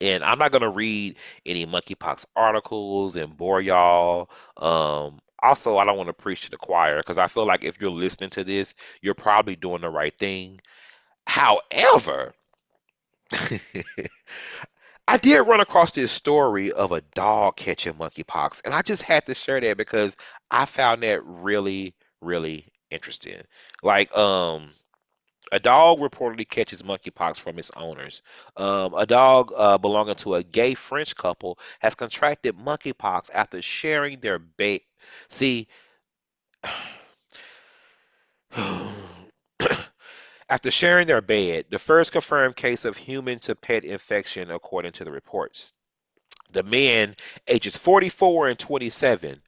and 0.00 0.22
I'm 0.24 0.38
not 0.38 0.52
gonna 0.52 0.70
read 0.70 1.16
any 1.44 1.66
monkeypox 1.66 2.26
articles 2.36 3.16
and 3.16 3.36
bore 3.36 3.60
y'all. 3.60 4.30
Um, 4.56 5.20
also, 5.42 5.76
I 5.78 5.84
don't 5.84 5.96
want 5.96 6.08
to 6.08 6.12
preach 6.14 6.42
to 6.42 6.50
the 6.50 6.56
choir 6.56 6.98
because 6.98 7.18
I 7.18 7.26
feel 7.28 7.46
like 7.46 7.64
if 7.64 7.80
you're 7.80 7.90
listening 7.90 8.30
to 8.30 8.44
this, 8.44 8.74
you're 9.02 9.14
probably 9.14 9.56
doing 9.56 9.82
the 9.82 9.90
right 9.90 10.16
thing. 10.18 10.60
However, 11.26 12.34
I 15.08 15.16
did 15.16 15.40
run 15.40 15.60
across 15.60 15.92
this 15.92 16.12
story 16.12 16.70
of 16.72 16.92
a 16.92 17.00
dog 17.00 17.56
catching 17.56 17.94
monkeypox, 17.94 18.60
and 18.64 18.74
I 18.74 18.82
just 18.82 19.02
had 19.02 19.26
to 19.26 19.34
share 19.34 19.60
that 19.60 19.76
because 19.76 20.16
I 20.50 20.66
found 20.66 21.02
that 21.02 21.24
really, 21.24 21.94
really 22.20 22.66
interesting. 22.90 23.42
Like, 23.82 24.14
um, 24.16 24.70
A 25.52 25.60
dog 25.60 26.00
reportedly 26.00 26.48
catches 26.48 26.82
monkeypox 26.82 27.38
from 27.40 27.58
its 27.58 27.70
owners. 27.76 28.22
Um, 28.56 28.94
a 28.94 29.06
dog 29.06 29.52
uh, 29.56 29.78
belonging 29.78 30.16
to 30.16 30.36
a 30.36 30.44
gay 30.44 30.74
French 30.74 31.16
couple 31.16 31.58
has 31.80 31.94
contracted 31.96 32.56
monkeypox 32.56 33.30
after 33.34 33.62
sharing 33.62 34.20
their 34.20 34.38
bait. 34.40 34.84
See, 35.28 35.68
after 40.48 40.70
sharing 40.70 41.06
their 41.06 41.20
bed, 41.20 41.66
the 41.70 41.78
first 41.78 42.12
confirmed 42.12 42.56
case 42.56 42.84
of 42.84 42.96
human 42.96 43.38
to 43.40 43.54
pet 43.54 43.84
infection, 43.84 44.50
according 44.50 44.92
to 44.92 45.04
the 45.04 45.10
reports. 45.10 45.72
The 46.50 46.62
men, 46.62 47.14
ages 47.46 47.76
44 47.76 48.48
and 48.48 48.58
27, 48.58 49.42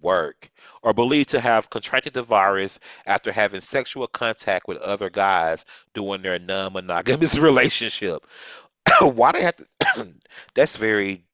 work, 0.00 0.50
are 0.82 0.94
believed 0.94 1.30
to 1.30 1.40
have 1.40 1.68
contracted 1.68 2.14
the 2.14 2.22
virus 2.22 2.78
after 3.06 3.32
having 3.32 3.60
sexual 3.60 4.06
contact 4.06 4.66
with 4.66 4.78
other 4.78 5.10
guys 5.10 5.64
during 5.92 6.22
their 6.22 6.38
non-monogamous 6.38 7.36
relationship. 7.38 8.26
Why 9.00 9.32
they 9.32 9.42
have 9.42 9.56
to? 9.56 10.14
That's 10.54 10.76
very 10.76 11.24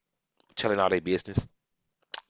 telling 0.57 0.81
all 0.81 0.89
their 0.89 1.01
business. 1.01 1.47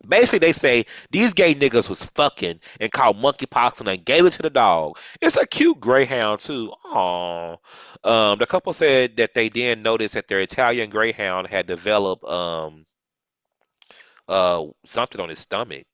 Basically, 0.09 0.39
they 0.41 0.53
say 0.53 0.85
these 1.11 1.35
gay 1.35 1.55
niggas 1.55 1.89
was 1.89 2.03
fucking 2.11 2.61
and 2.81 2.93
caught 2.93 3.17
monkeypox 3.17 3.79
and 3.81 3.89
then 3.89 4.03
gave 4.05 4.27
it 4.27 4.33
to 4.35 4.43
the 4.43 4.51
dog. 4.51 4.99
It's 5.21 5.37
a 5.37 5.47
cute 5.47 5.81
greyhound 5.81 6.41
too. 6.41 6.73
Aww. 6.87 7.59
Um, 8.05 8.39
the 8.39 8.47
couple 8.47 8.73
said 8.73 9.17
that 9.17 9.35
they 9.35 9.49
then 9.49 9.83
noticed 9.83 10.15
that 10.15 10.29
their 10.29 10.41
Italian 10.41 10.91
greyhound 10.91 11.47
had 11.49 11.67
developed 11.67 12.25
um 12.25 12.87
uh 14.29 14.65
something 14.87 15.21
on 15.21 15.29
his 15.29 15.39
stomach. 15.41 15.87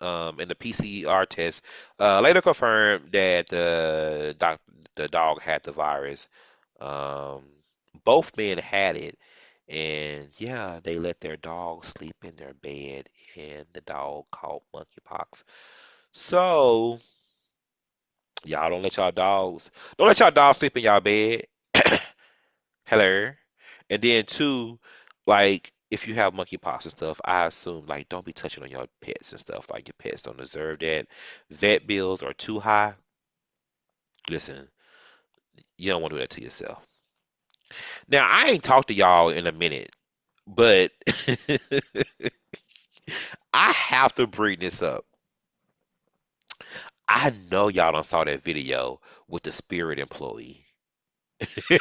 um, 0.00 0.40
in 0.40 0.48
the 0.48 0.54
PCR 0.56 1.26
test, 1.26 1.64
uh, 2.00 2.20
later 2.20 2.42
confirmed 2.42 3.12
that 3.12 3.48
the 3.48 4.34
doc, 4.38 4.60
the 4.96 5.08
dog 5.08 5.40
had 5.42 5.62
the 5.64 5.72
virus. 5.72 6.28
Um, 6.80 7.44
both 8.04 8.36
men 8.36 8.58
had 8.58 8.96
it, 8.96 9.18
and 9.68 10.28
yeah, 10.38 10.80
they 10.82 10.98
let 10.98 11.20
their 11.20 11.36
dog 11.36 11.84
sleep 11.84 12.16
in 12.22 12.36
their 12.36 12.54
bed, 12.54 13.08
and 13.36 13.66
the 13.72 13.80
dog 13.80 14.24
caught 14.30 14.62
monkeypox. 14.74 15.42
So 16.12 17.00
y'all 18.44 18.70
don't 18.70 18.82
let 18.82 18.96
y'all 18.96 19.10
dogs 19.12 19.70
don't 19.98 20.06
let 20.08 20.20
y'all 20.20 20.30
dogs 20.30 20.58
sleep 20.58 20.76
in 20.76 20.84
y'all 20.84 21.00
bed. 21.00 21.46
Hello. 22.86 23.30
And 23.90 24.02
then 24.02 24.24
two, 24.26 24.78
like 25.26 25.72
if 25.90 26.08
you 26.08 26.14
have 26.14 26.34
monkeypox 26.34 26.84
and 26.84 26.92
stuff, 26.92 27.20
I 27.24 27.46
assume 27.46 27.86
like 27.86 28.08
don't 28.08 28.24
be 28.24 28.32
touching 28.32 28.62
on 28.64 28.70
your 28.70 28.86
pets 29.00 29.32
and 29.32 29.40
stuff. 29.40 29.70
Like 29.70 29.88
your 29.88 29.94
pets 29.98 30.22
don't 30.22 30.38
deserve 30.38 30.80
that. 30.80 31.06
Vet 31.50 31.86
bills 31.86 32.22
are 32.22 32.32
too 32.32 32.58
high. 32.60 32.94
Listen, 34.30 34.68
you 35.78 35.90
don't 35.90 36.02
want 36.02 36.12
to 36.12 36.16
do 36.16 36.20
that 36.22 36.30
to 36.30 36.42
yourself. 36.42 36.86
Now, 38.08 38.28
I 38.30 38.46
ain't 38.46 38.62
talked 38.62 38.88
to 38.88 38.94
y'all 38.94 39.30
in 39.30 39.46
a 39.46 39.52
minute, 39.52 39.90
but 40.46 40.92
I 43.52 43.72
have 43.72 44.14
to 44.16 44.26
bring 44.26 44.58
this 44.58 44.82
up. 44.82 45.04
I 47.08 47.32
know 47.50 47.68
y'all 47.68 47.92
don't 47.92 48.04
saw 48.04 48.24
that 48.24 48.42
video 48.42 49.00
with 49.28 49.44
the 49.44 49.52
Spirit 49.52 49.98
employee. 49.98 50.66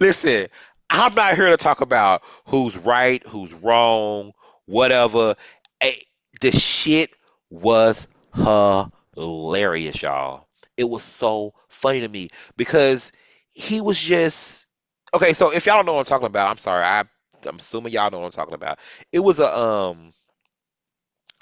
Listen, 0.00 0.48
I'm 0.90 1.14
not 1.14 1.34
here 1.34 1.50
to 1.50 1.56
talk 1.56 1.80
about 1.80 2.22
who's 2.46 2.76
right, 2.76 3.24
who's 3.26 3.52
wrong, 3.52 4.32
whatever. 4.66 5.36
Eh, 5.80 5.94
the 6.40 6.50
shit 6.52 7.10
was 7.50 8.06
hilarious, 8.34 10.02
y'all. 10.02 10.47
It 10.78 10.90
was 10.90 11.04
so 11.04 11.54
funny 11.68 12.00
to 12.02 12.08
me 12.08 12.30
because 12.56 13.12
he 13.52 13.82
was 13.82 14.00
just 14.02 14.66
okay. 15.14 15.34
So 15.34 15.52
if 15.52 15.66
y'all 15.66 15.76
don't 15.78 15.86
know 15.86 15.94
what 15.94 16.00
I'm 16.00 16.06
talking 16.06 16.28
about, 16.28 16.48
I'm 16.48 16.58
sorry. 16.58 16.84
I 16.84 17.04
I'm 17.46 17.56
assuming 17.58 17.92
y'all 17.94 18.10
know 18.10 18.20
what 18.20 18.26
I'm 18.26 18.32
talking 18.32 18.54
about. 18.54 18.78
It 19.12 19.20
was 19.20 19.40
a 19.40 19.56
um 19.58 20.12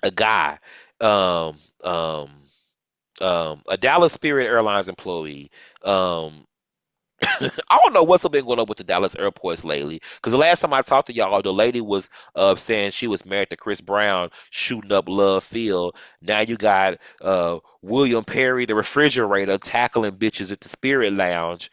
a 0.03 0.11
guy 0.11 0.59
um 1.01 1.57
um 1.85 2.31
um 3.21 3.63
a 3.69 3.77
Dallas 3.79 4.13
Spirit 4.13 4.47
Airlines 4.47 4.89
employee 4.89 5.51
um 5.85 6.47
I 7.71 7.79
don't 7.83 7.95
know 7.95 8.03
what's 8.03 8.27
been 8.29 8.45
going 8.45 8.59
on 8.59 8.67
with 8.67 8.79
the 8.79 8.85
Dallas 8.85 9.17
airports 9.17 9.65
lately. 9.65 10.03
Because 10.17 10.33
the 10.33 10.39
last 10.39 10.61
time 10.61 10.75
I 10.75 10.83
talked 10.83 11.07
to 11.09 11.15
y'all, 11.15 11.41
the 11.43 11.53
lady 11.53 11.81
was 11.81 12.11
uh, 12.35 12.57
saying 12.57 12.91
she 12.91 13.07
was 13.07 13.25
married 13.25 13.51
to 13.51 13.57
Chris 13.57 13.81
Brown, 13.81 14.31
shooting 14.51 14.93
up 14.93 15.09
Love 15.09 15.45
Field. 15.45 15.97
Now 16.21 16.41
you 16.41 16.57
got 16.57 16.99
uh, 17.23 17.61
William 17.83 18.25
Perry, 18.25 18.67
the 18.67 18.75
refrigerator, 18.75 19.59
tackling 19.59 20.13
bitches 20.17 20.53
at 20.53 20.61
the 20.61 20.69
Spirit 20.69 21.13
Lounge. 21.15 21.71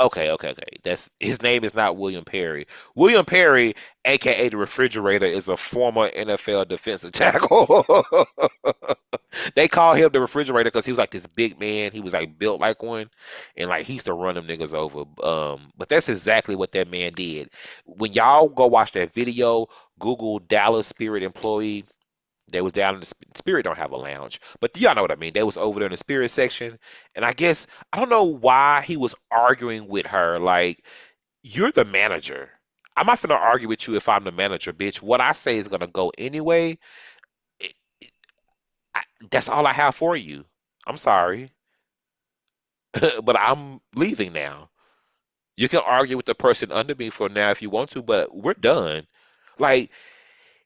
Okay, 0.00 0.30
okay, 0.32 0.48
okay. 0.50 0.64
That's 0.82 1.10
his 1.20 1.42
name 1.42 1.62
is 1.64 1.74
not 1.74 1.96
William 1.96 2.24
Perry. 2.24 2.66
William 2.96 3.24
Perry, 3.24 3.74
aka 4.04 4.48
the 4.48 4.56
refrigerator, 4.56 5.26
is 5.26 5.48
a 5.48 5.56
former 5.56 6.10
NFL 6.10 6.68
defensive 6.68 7.12
tackle. 7.12 7.86
They 9.54 9.68
called 9.68 9.98
him 9.98 10.10
the 10.12 10.20
refrigerator 10.20 10.70
because 10.70 10.84
he 10.86 10.92
was 10.92 10.98
like 10.98 11.10
this 11.10 11.26
big 11.26 11.58
man. 11.58 11.92
He 11.92 12.00
was 12.00 12.12
like 12.12 12.38
built 12.38 12.60
like 12.60 12.82
one, 12.82 13.10
and 13.56 13.68
like 13.68 13.84
he 13.84 13.94
used 13.94 14.06
to 14.06 14.12
run 14.14 14.34
them 14.34 14.46
niggas 14.46 14.74
over. 14.74 15.04
Um, 15.26 15.68
but 15.76 15.88
that's 15.88 16.08
exactly 16.08 16.56
what 16.56 16.72
that 16.72 16.90
man 16.90 17.12
did. 17.14 17.50
When 17.86 18.12
y'all 18.12 18.48
go 18.48 18.66
watch 18.66 18.92
that 18.92 19.12
video, 19.12 19.66
Google 19.98 20.38
Dallas 20.40 20.86
Spirit 20.86 21.22
employee. 21.22 21.84
They 22.50 22.60
was 22.60 22.72
down 22.74 22.94
in 22.94 23.00
the 23.00 23.06
Spirit 23.36 23.64
don't 23.64 23.78
have 23.78 23.92
a 23.92 23.96
lounge, 23.96 24.40
but 24.60 24.76
y'all 24.78 24.94
know 24.94 25.02
what 25.02 25.10
I 25.12 25.16
mean. 25.16 25.32
They 25.32 25.42
was 25.42 25.56
over 25.56 25.80
there 25.80 25.86
in 25.86 25.92
the 25.92 25.96
Spirit 25.96 26.30
section, 26.30 26.78
and 27.14 27.24
I 27.24 27.32
guess 27.32 27.66
I 27.92 27.98
don't 27.98 28.10
know 28.10 28.24
why 28.24 28.82
he 28.82 28.96
was 28.96 29.14
arguing 29.30 29.88
with 29.88 30.06
her. 30.06 30.38
Like, 30.38 30.84
you're 31.42 31.72
the 31.72 31.84
manager. 31.84 32.50
I'm 32.96 33.06
not 33.06 33.22
gonna 33.22 33.34
argue 33.34 33.68
with 33.68 33.88
you 33.88 33.96
if 33.96 34.08
I'm 34.08 34.24
the 34.24 34.32
manager, 34.32 34.72
bitch. 34.72 35.02
What 35.02 35.20
I 35.20 35.32
say 35.32 35.56
is 35.56 35.68
gonna 35.68 35.86
go 35.86 36.12
anyway. 36.18 36.78
That's 39.30 39.48
all 39.48 39.66
I 39.66 39.72
have 39.72 39.94
for 39.94 40.16
you. 40.16 40.44
I'm 40.86 40.96
sorry, 40.96 41.50
but 43.22 43.38
I'm 43.38 43.80
leaving 43.94 44.32
now. 44.32 44.68
You 45.56 45.68
can 45.68 45.80
argue 45.84 46.16
with 46.16 46.26
the 46.26 46.34
person 46.34 46.72
under 46.72 46.94
me 46.94 47.10
for 47.10 47.28
now 47.28 47.50
if 47.50 47.62
you 47.62 47.70
want 47.70 47.90
to, 47.90 48.02
but 48.02 48.34
we're 48.34 48.54
done. 48.54 49.06
Like 49.58 49.90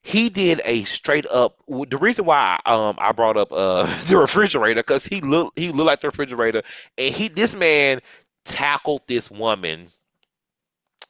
he 0.03 0.31
did 0.31 0.61
a 0.65 0.85
straight 0.85 1.27
up. 1.27 1.57
The 1.69 1.99
reason 1.99 2.25
why 2.27 2.61
um 2.67 2.97
I 2.99 3.13
brought 3.13 3.37
up 3.37 3.53
uh 3.53 3.85
the 4.07 4.19
refrigerator 4.19 4.81
because 4.83 5.07
he 5.07 5.21
looked 5.21 5.59
he 5.59 5.71
looked 5.73 5.87
like 5.87 6.01
the 6.01 6.09
refrigerator, 6.09 6.63
and 6.99 7.15
he 7.15 7.29
this 7.29 7.55
man 7.55 8.01
tackled 8.45 9.03
this 9.09 9.31
woman 9.31 9.89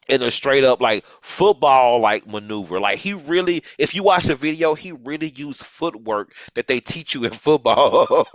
in 0.09 0.23
a 0.23 0.31
straight 0.31 0.65
up 0.65 0.81
like 0.81 1.05
football 1.21 2.01
like 2.01 2.27
maneuver. 2.27 2.81
Like 2.81 2.99
he 2.99 3.15
really, 3.15 3.63
if 3.79 3.95
you 3.95 4.03
watch 4.03 4.25
the 4.25 4.35
video, 4.35 4.75
he 4.75 4.93
really 4.93 5.31
used 5.31 5.65
footwork 5.65 6.33
that 6.55 6.67
they 6.67 6.81
teach 6.81 7.15
you 7.15 7.25
in 7.25 7.31
football. 7.33 8.27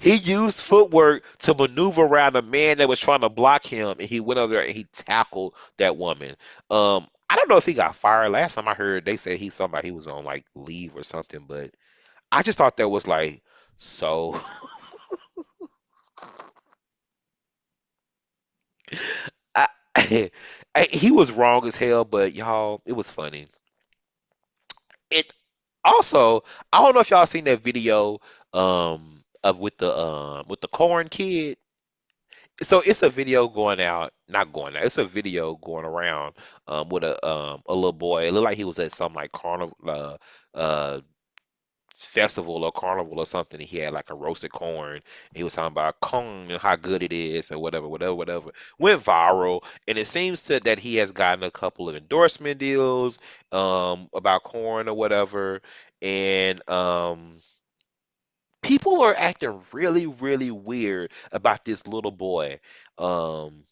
he 0.00 0.14
used 0.16 0.60
footwork 0.60 1.24
to 1.38 1.54
maneuver 1.54 2.02
around 2.02 2.36
a 2.36 2.42
man 2.42 2.78
that 2.78 2.88
was 2.88 3.00
trying 3.00 3.22
to 3.22 3.28
block 3.28 3.64
him, 3.64 3.98
and 3.98 4.02
he 4.08 4.20
went 4.20 4.38
over 4.38 4.54
there 4.54 4.64
and 4.64 4.76
he 4.76 4.84
tackled 4.92 5.54
that 5.78 5.96
woman. 5.96 6.36
Um, 6.70 7.06
I 7.28 7.36
don't 7.36 7.48
know 7.48 7.56
if 7.56 7.64
he 7.64 7.72
got 7.74 7.96
fired. 7.96 8.30
Last 8.30 8.54
time 8.56 8.68
I 8.68 8.74
heard, 8.74 9.04
they 9.04 9.16
said 9.16 9.38
he 9.38 9.50
somebody 9.50 9.88
he 9.88 9.92
was 9.92 10.06
on 10.06 10.24
like 10.24 10.44
leave 10.54 10.96
or 10.96 11.04
something, 11.04 11.44
but 11.46 11.70
I 12.32 12.42
just 12.42 12.58
thought 12.58 12.76
that 12.78 12.88
was 12.88 13.06
like 13.06 13.42
so. 13.76 14.40
I, 19.54 19.68
I- 20.74 20.86
he 20.90 21.10
was 21.10 21.30
wrong 21.32 21.66
as 21.66 21.76
hell, 21.76 22.04
but 22.04 22.34
y'all, 22.34 22.82
it 22.86 22.92
was 22.92 23.10
funny. 23.10 23.46
It 25.10 25.32
also, 25.84 26.42
I 26.72 26.82
don't 26.82 26.94
know 26.94 27.00
if 27.00 27.10
y'all 27.10 27.26
seen 27.26 27.44
that 27.44 27.60
video 27.60 28.20
um 28.52 29.24
of 29.44 29.58
with 29.58 29.78
the 29.78 29.96
um 29.96 30.46
with 30.48 30.60
the 30.60 30.68
corn 30.68 31.08
kid. 31.08 31.58
So 32.62 32.80
it's 32.80 33.02
a 33.02 33.08
video 33.08 33.48
going 33.48 33.80
out, 33.80 34.12
not 34.28 34.52
going 34.52 34.76
out. 34.76 34.84
It's 34.84 34.98
a 34.98 35.04
video 35.04 35.56
going 35.56 35.84
around 35.84 36.34
um 36.66 36.88
with 36.90 37.04
a 37.04 37.26
um 37.26 37.62
a 37.66 37.74
little 37.74 37.92
boy. 37.92 38.26
It 38.26 38.32
looked 38.32 38.44
like 38.44 38.56
he 38.56 38.64
was 38.64 38.78
at 38.78 38.92
some 38.92 39.14
like 39.14 39.32
carnival 39.32 39.76
uh 39.86 40.16
uh 40.54 41.00
festival 42.00 42.64
or 42.64 42.72
carnival 42.72 43.18
or 43.20 43.26
something. 43.26 43.60
He 43.60 43.78
had 43.78 43.92
like 43.92 44.10
a 44.10 44.14
roasted 44.14 44.52
corn. 44.52 45.00
He 45.34 45.44
was 45.44 45.54
talking 45.54 45.72
about 45.72 46.00
corn 46.00 46.50
and 46.50 46.60
how 46.60 46.76
good 46.76 47.02
it 47.02 47.12
is 47.12 47.50
and 47.50 47.60
whatever, 47.60 47.88
whatever, 47.88 48.14
whatever. 48.14 48.50
Went 48.78 49.02
viral, 49.02 49.62
and 49.86 49.98
it 49.98 50.06
seems 50.06 50.42
to 50.44 50.60
that 50.60 50.78
he 50.78 50.96
has 50.96 51.12
gotten 51.12 51.44
a 51.44 51.50
couple 51.50 51.88
of 51.88 51.96
endorsement 51.96 52.58
deals 52.58 53.18
um 53.52 54.08
about 54.14 54.44
corn 54.44 54.88
or 54.88 54.94
whatever. 54.94 55.60
And 56.02 56.66
um 56.68 57.40
people 58.62 59.00
are 59.02 59.14
acting 59.16 59.60
really, 59.72 60.06
really 60.06 60.50
weird 60.50 61.10
about 61.32 61.64
this 61.64 61.86
little 61.86 62.10
boy. 62.10 62.58
Um 62.98 63.64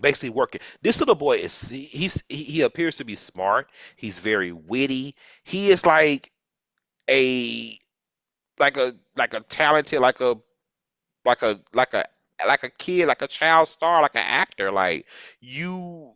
basically 0.00 0.30
working. 0.30 0.60
This 0.82 1.00
little 1.00 1.14
boy 1.16 1.38
is 1.38 1.68
he- 1.70 1.84
he's 1.84 2.22
he 2.28 2.44
he 2.44 2.60
appears 2.62 2.98
to 2.98 3.04
be 3.04 3.16
smart. 3.16 3.70
He's 3.96 4.18
very 4.18 4.52
witty. 4.52 5.16
He 5.44 5.70
is 5.70 5.86
like 5.86 6.32
a 7.08 7.78
like 8.58 8.76
a 8.76 8.94
like 9.16 9.34
a 9.34 9.40
talented 9.40 10.00
like 10.00 10.20
a 10.20 10.36
like 11.24 11.42
a 11.42 11.60
like 11.72 11.94
a 11.94 12.06
like 12.46 12.62
a 12.64 12.70
kid 12.70 13.06
like 13.06 13.22
a 13.22 13.28
child 13.28 13.68
star 13.68 14.02
like 14.02 14.14
an 14.14 14.22
actor 14.24 14.70
like 14.70 15.06
you 15.40 16.14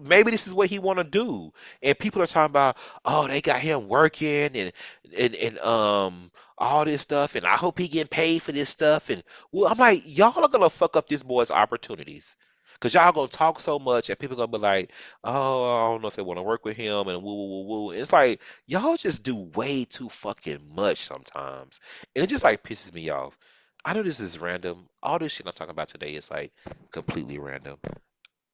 maybe 0.00 0.30
this 0.30 0.46
is 0.46 0.54
what 0.54 0.68
he 0.68 0.78
want 0.78 0.98
to 0.98 1.04
do. 1.04 1.52
And 1.82 1.98
people 1.98 2.22
are 2.22 2.26
talking 2.26 2.52
about 2.52 2.76
oh 3.04 3.26
they 3.26 3.40
got 3.40 3.60
him 3.60 3.88
working 3.88 4.56
and 4.56 4.72
and 5.16 5.34
and 5.34 5.58
um 5.60 6.30
all 6.58 6.84
this 6.84 7.02
stuff 7.02 7.34
and 7.34 7.46
I 7.46 7.56
hope 7.56 7.78
he 7.78 7.88
getting 7.88 8.08
paid 8.08 8.42
for 8.42 8.52
this 8.52 8.70
stuff. 8.70 9.10
And 9.10 9.22
well 9.52 9.70
I'm 9.70 9.78
like 9.78 10.02
y'all 10.06 10.44
are 10.44 10.48
gonna 10.48 10.70
fuck 10.70 10.96
up 10.96 11.08
this 11.08 11.22
boy's 11.22 11.50
opportunities 11.50 12.36
because 12.76 12.94
y'all 12.94 13.12
gonna 13.12 13.28
talk 13.28 13.60
so 13.60 13.78
much 13.78 14.10
and 14.10 14.18
people 14.18 14.36
gonna 14.36 14.48
be 14.48 14.58
like 14.58 14.92
oh 15.24 15.64
I 15.64 15.88
don't 15.90 16.02
know 16.02 16.08
if 16.08 16.16
they 16.16 16.22
want 16.22 16.38
to 16.38 16.42
work 16.42 16.64
with 16.64 16.76
him 16.76 17.08
and 17.08 17.22
woo 17.22 17.34
woo 17.34 17.48
woo 17.48 17.66
woo. 17.86 17.90
It's 17.92 18.12
like 18.12 18.40
y'all 18.66 18.96
just 18.96 19.22
do 19.24 19.36
way 19.36 19.84
too 19.84 20.08
fucking 20.08 20.60
much 20.74 20.98
sometimes. 20.98 21.80
And 22.14 22.24
it 22.24 22.28
just 22.28 22.44
like 22.44 22.62
pisses 22.62 22.92
me 22.94 23.10
off. 23.10 23.36
I 23.84 23.94
know 23.94 24.02
this 24.02 24.20
is 24.20 24.38
random. 24.38 24.88
All 25.02 25.18
this 25.18 25.32
shit 25.32 25.46
I'm 25.46 25.52
talking 25.52 25.70
about 25.70 25.88
today 25.88 26.12
is 26.14 26.30
like 26.30 26.52
completely 26.90 27.38
random. 27.38 27.78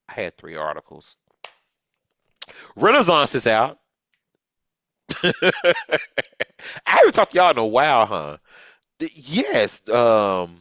I 0.09 0.13
had 0.13 0.37
three 0.37 0.55
articles. 0.55 1.17
Renaissance 2.75 3.35
is 3.35 3.47
out. 3.47 3.79
I 5.23 5.31
haven't 6.85 7.13
talked 7.13 7.31
to 7.31 7.37
y'all 7.37 7.51
in 7.51 7.57
a 7.57 7.65
while, 7.65 8.05
huh? 8.05 8.37
The- 8.99 9.11
yes, 9.15 9.81
um, 9.89 10.57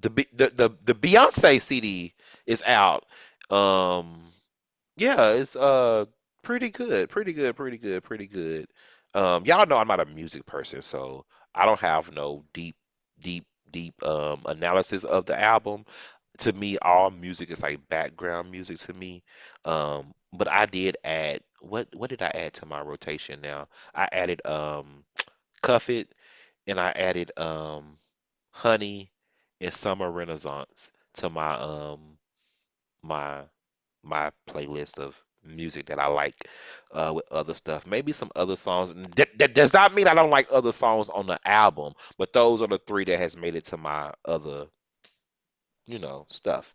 the 0.00 0.10
the 0.34 0.50
the 0.50 0.70
the 0.84 0.94
Beyonce 0.94 1.62
CD 1.62 2.14
is 2.46 2.62
out. 2.66 3.04
Um, 3.50 4.24
yeah, 4.96 5.30
it's 5.32 5.56
uh 5.56 6.06
pretty 6.42 6.70
good, 6.70 7.08
pretty 7.08 7.32
good, 7.32 7.56
pretty 7.56 7.78
good, 7.78 8.02
pretty 8.04 8.26
good. 8.26 8.68
Um, 9.14 9.44
y'all 9.46 9.66
know 9.66 9.76
I'm 9.78 9.88
not 9.88 10.00
a 10.00 10.06
music 10.06 10.46
person, 10.46 10.82
so 10.82 11.24
I 11.54 11.66
don't 11.66 11.80
have 11.80 12.12
no 12.12 12.44
deep, 12.52 12.76
deep, 13.20 13.46
deep 13.70 14.02
um 14.04 14.42
analysis 14.46 15.04
of 15.04 15.26
the 15.26 15.40
album. 15.40 15.84
To 16.38 16.52
me, 16.52 16.78
all 16.82 17.10
music 17.10 17.50
is 17.50 17.62
like 17.62 17.88
background 17.88 18.50
music 18.50 18.78
to 18.80 18.92
me. 18.94 19.22
Um, 19.64 20.14
but 20.32 20.48
I 20.48 20.66
did 20.66 20.98
add 21.04 21.40
what 21.60 21.88
what 21.94 22.10
did 22.10 22.22
I 22.22 22.30
add 22.34 22.54
to 22.54 22.66
my 22.66 22.80
rotation 22.82 23.40
now? 23.40 23.68
I 23.94 24.08
added 24.12 24.44
um 24.46 25.04
Cuff 25.62 25.90
It 25.90 26.14
and 26.66 26.80
I 26.80 26.90
added 26.92 27.32
um 27.38 27.98
Honey 28.52 29.12
and 29.60 29.74
Summer 29.74 30.10
Renaissance 30.10 30.90
to 31.14 31.30
my 31.30 31.54
um 31.56 32.18
my 33.06 33.42
my 34.02 34.32
playlist 34.48 34.98
of 34.98 35.22
music 35.44 35.86
that 35.86 35.98
I 36.00 36.08
like 36.08 36.36
uh 36.92 37.12
with 37.14 37.24
other 37.32 37.54
stuff. 37.54 37.86
Maybe 37.86 38.12
some 38.12 38.30
other 38.36 38.56
songs. 38.56 38.94
That, 39.16 39.38
that 39.38 39.54
does 39.54 39.72
not 39.74 39.94
mean 39.94 40.08
I 40.08 40.14
don't 40.14 40.30
like 40.30 40.48
other 40.50 40.72
songs 40.72 41.08
on 41.08 41.26
the 41.26 41.38
album, 41.46 41.94
but 42.18 42.32
those 42.32 42.62
are 42.62 42.68
the 42.68 42.78
three 42.78 43.04
that 43.06 43.20
has 43.20 43.36
made 43.36 43.56
it 43.56 43.66
to 43.66 43.76
my 43.78 44.12
other, 44.26 44.66
you 45.86 45.98
know, 45.98 46.26
stuff. 46.28 46.74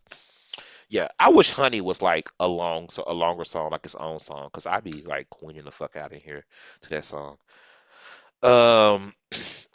Yeah, 0.89 1.09
I 1.19 1.29
wish 1.31 1.51
Honey 1.51 1.81
was 1.81 2.01
like 2.01 2.29
a 2.39 2.47
long 2.47 2.89
so 2.89 3.03
a 3.07 3.13
longer 3.13 3.45
song, 3.45 3.71
like 3.71 3.85
its 3.85 3.95
own 3.95 4.19
song, 4.19 4.45
because 4.45 4.67
I'd 4.67 4.83
be 4.85 5.03
like 5.03 5.29
queening 5.29 5.65
the 5.65 5.71
fuck 5.71 5.95
out 5.97 6.13
of 6.13 6.21
here 6.21 6.45
to 6.83 6.89
that 6.91 7.05
song. 7.05 7.37
Um 8.43 9.13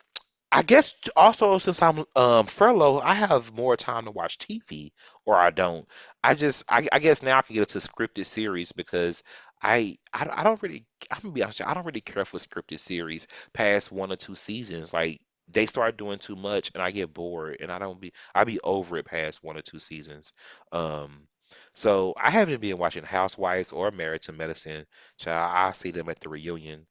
I 0.52 0.62
guess 0.62 0.94
also 1.16 1.58
since 1.58 1.82
I'm 1.82 2.04
um 2.16 2.46
furloughed, 2.46 3.02
I 3.04 3.14
have 3.14 3.52
more 3.52 3.76
time 3.76 4.04
to 4.06 4.10
watch 4.10 4.38
TV, 4.38 4.92
or 5.24 5.36
I 5.36 5.50
don't. 5.50 5.86
I 6.24 6.34
just 6.34 6.64
I, 6.68 6.86
I 6.92 6.98
guess 6.98 7.22
now 7.22 7.38
I 7.38 7.42
can 7.42 7.54
get 7.54 7.74
into 7.74 7.78
scripted 7.86 8.26
series 8.26 8.72
because 8.72 9.22
I 9.62 9.98
I, 10.12 10.28
I 10.32 10.44
don't 10.44 10.60
really 10.62 10.86
I'm 11.10 11.20
gonna 11.22 11.32
be 11.34 11.42
honest, 11.42 11.60
with 11.60 11.66
you, 11.66 11.70
I 11.70 11.74
don't 11.74 11.84
really 11.86 12.00
care 12.00 12.24
for 12.24 12.38
scripted 12.38 12.78
series 12.80 13.26
past 13.52 13.92
one 13.92 14.10
or 14.12 14.16
two 14.16 14.34
seasons. 14.34 14.92
Like 14.92 15.20
they 15.48 15.66
start 15.66 15.96
doing 15.98 16.18
too 16.18 16.36
much 16.36 16.70
and 16.74 16.82
I 16.82 16.90
get 16.90 17.12
bored 17.14 17.58
and 17.60 17.70
I 17.70 17.78
don't 17.78 18.00
be 18.00 18.12
I 18.34 18.44
be 18.44 18.58
over 18.60 18.96
it 18.98 19.06
past 19.06 19.44
one 19.44 19.56
or 19.56 19.62
two 19.62 19.78
seasons. 19.80 20.32
Um 20.72 21.26
so 21.74 22.14
I 22.20 22.30
haven't 22.30 22.60
been 22.60 22.78
watching 22.78 23.04
Housewives 23.04 23.72
or 23.72 23.90
Married 23.90 24.22
to 24.22 24.32
Medicine. 24.32 24.84
Child, 25.18 25.36
I 25.54 25.72
see 25.72 25.90
them 25.92 26.08
at 26.08 26.18
the 26.20 26.28
reunion. 26.28 26.86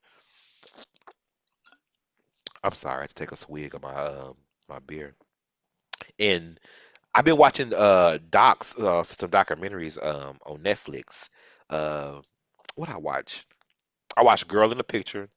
I'm 2.66 2.74
sorry, 2.74 2.98
I 2.98 3.02
had 3.02 3.10
to 3.10 3.14
take 3.16 3.32
a 3.32 3.36
swig 3.36 3.74
of 3.76 3.82
my 3.82 3.94
um 3.94 4.36
my 4.68 4.80
beer. 4.80 5.14
And 6.18 6.60
I've 7.14 7.24
been 7.24 7.38
watching 7.38 7.72
uh 7.74 8.18
docs, 8.30 8.78
uh, 8.78 9.04
some 9.04 9.30
documentaries 9.30 10.04
um 10.04 10.38
on 10.46 10.58
Netflix. 10.58 11.30
Uh, 11.70 12.22
what 12.76 12.88
I 12.90 12.98
watch? 12.98 13.46
I 14.16 14.22
watched 14.24 14.48
Girl 14.48 14.72
in 14.72 14.78
the 14.78 14.84
Picture. 14.84 15.28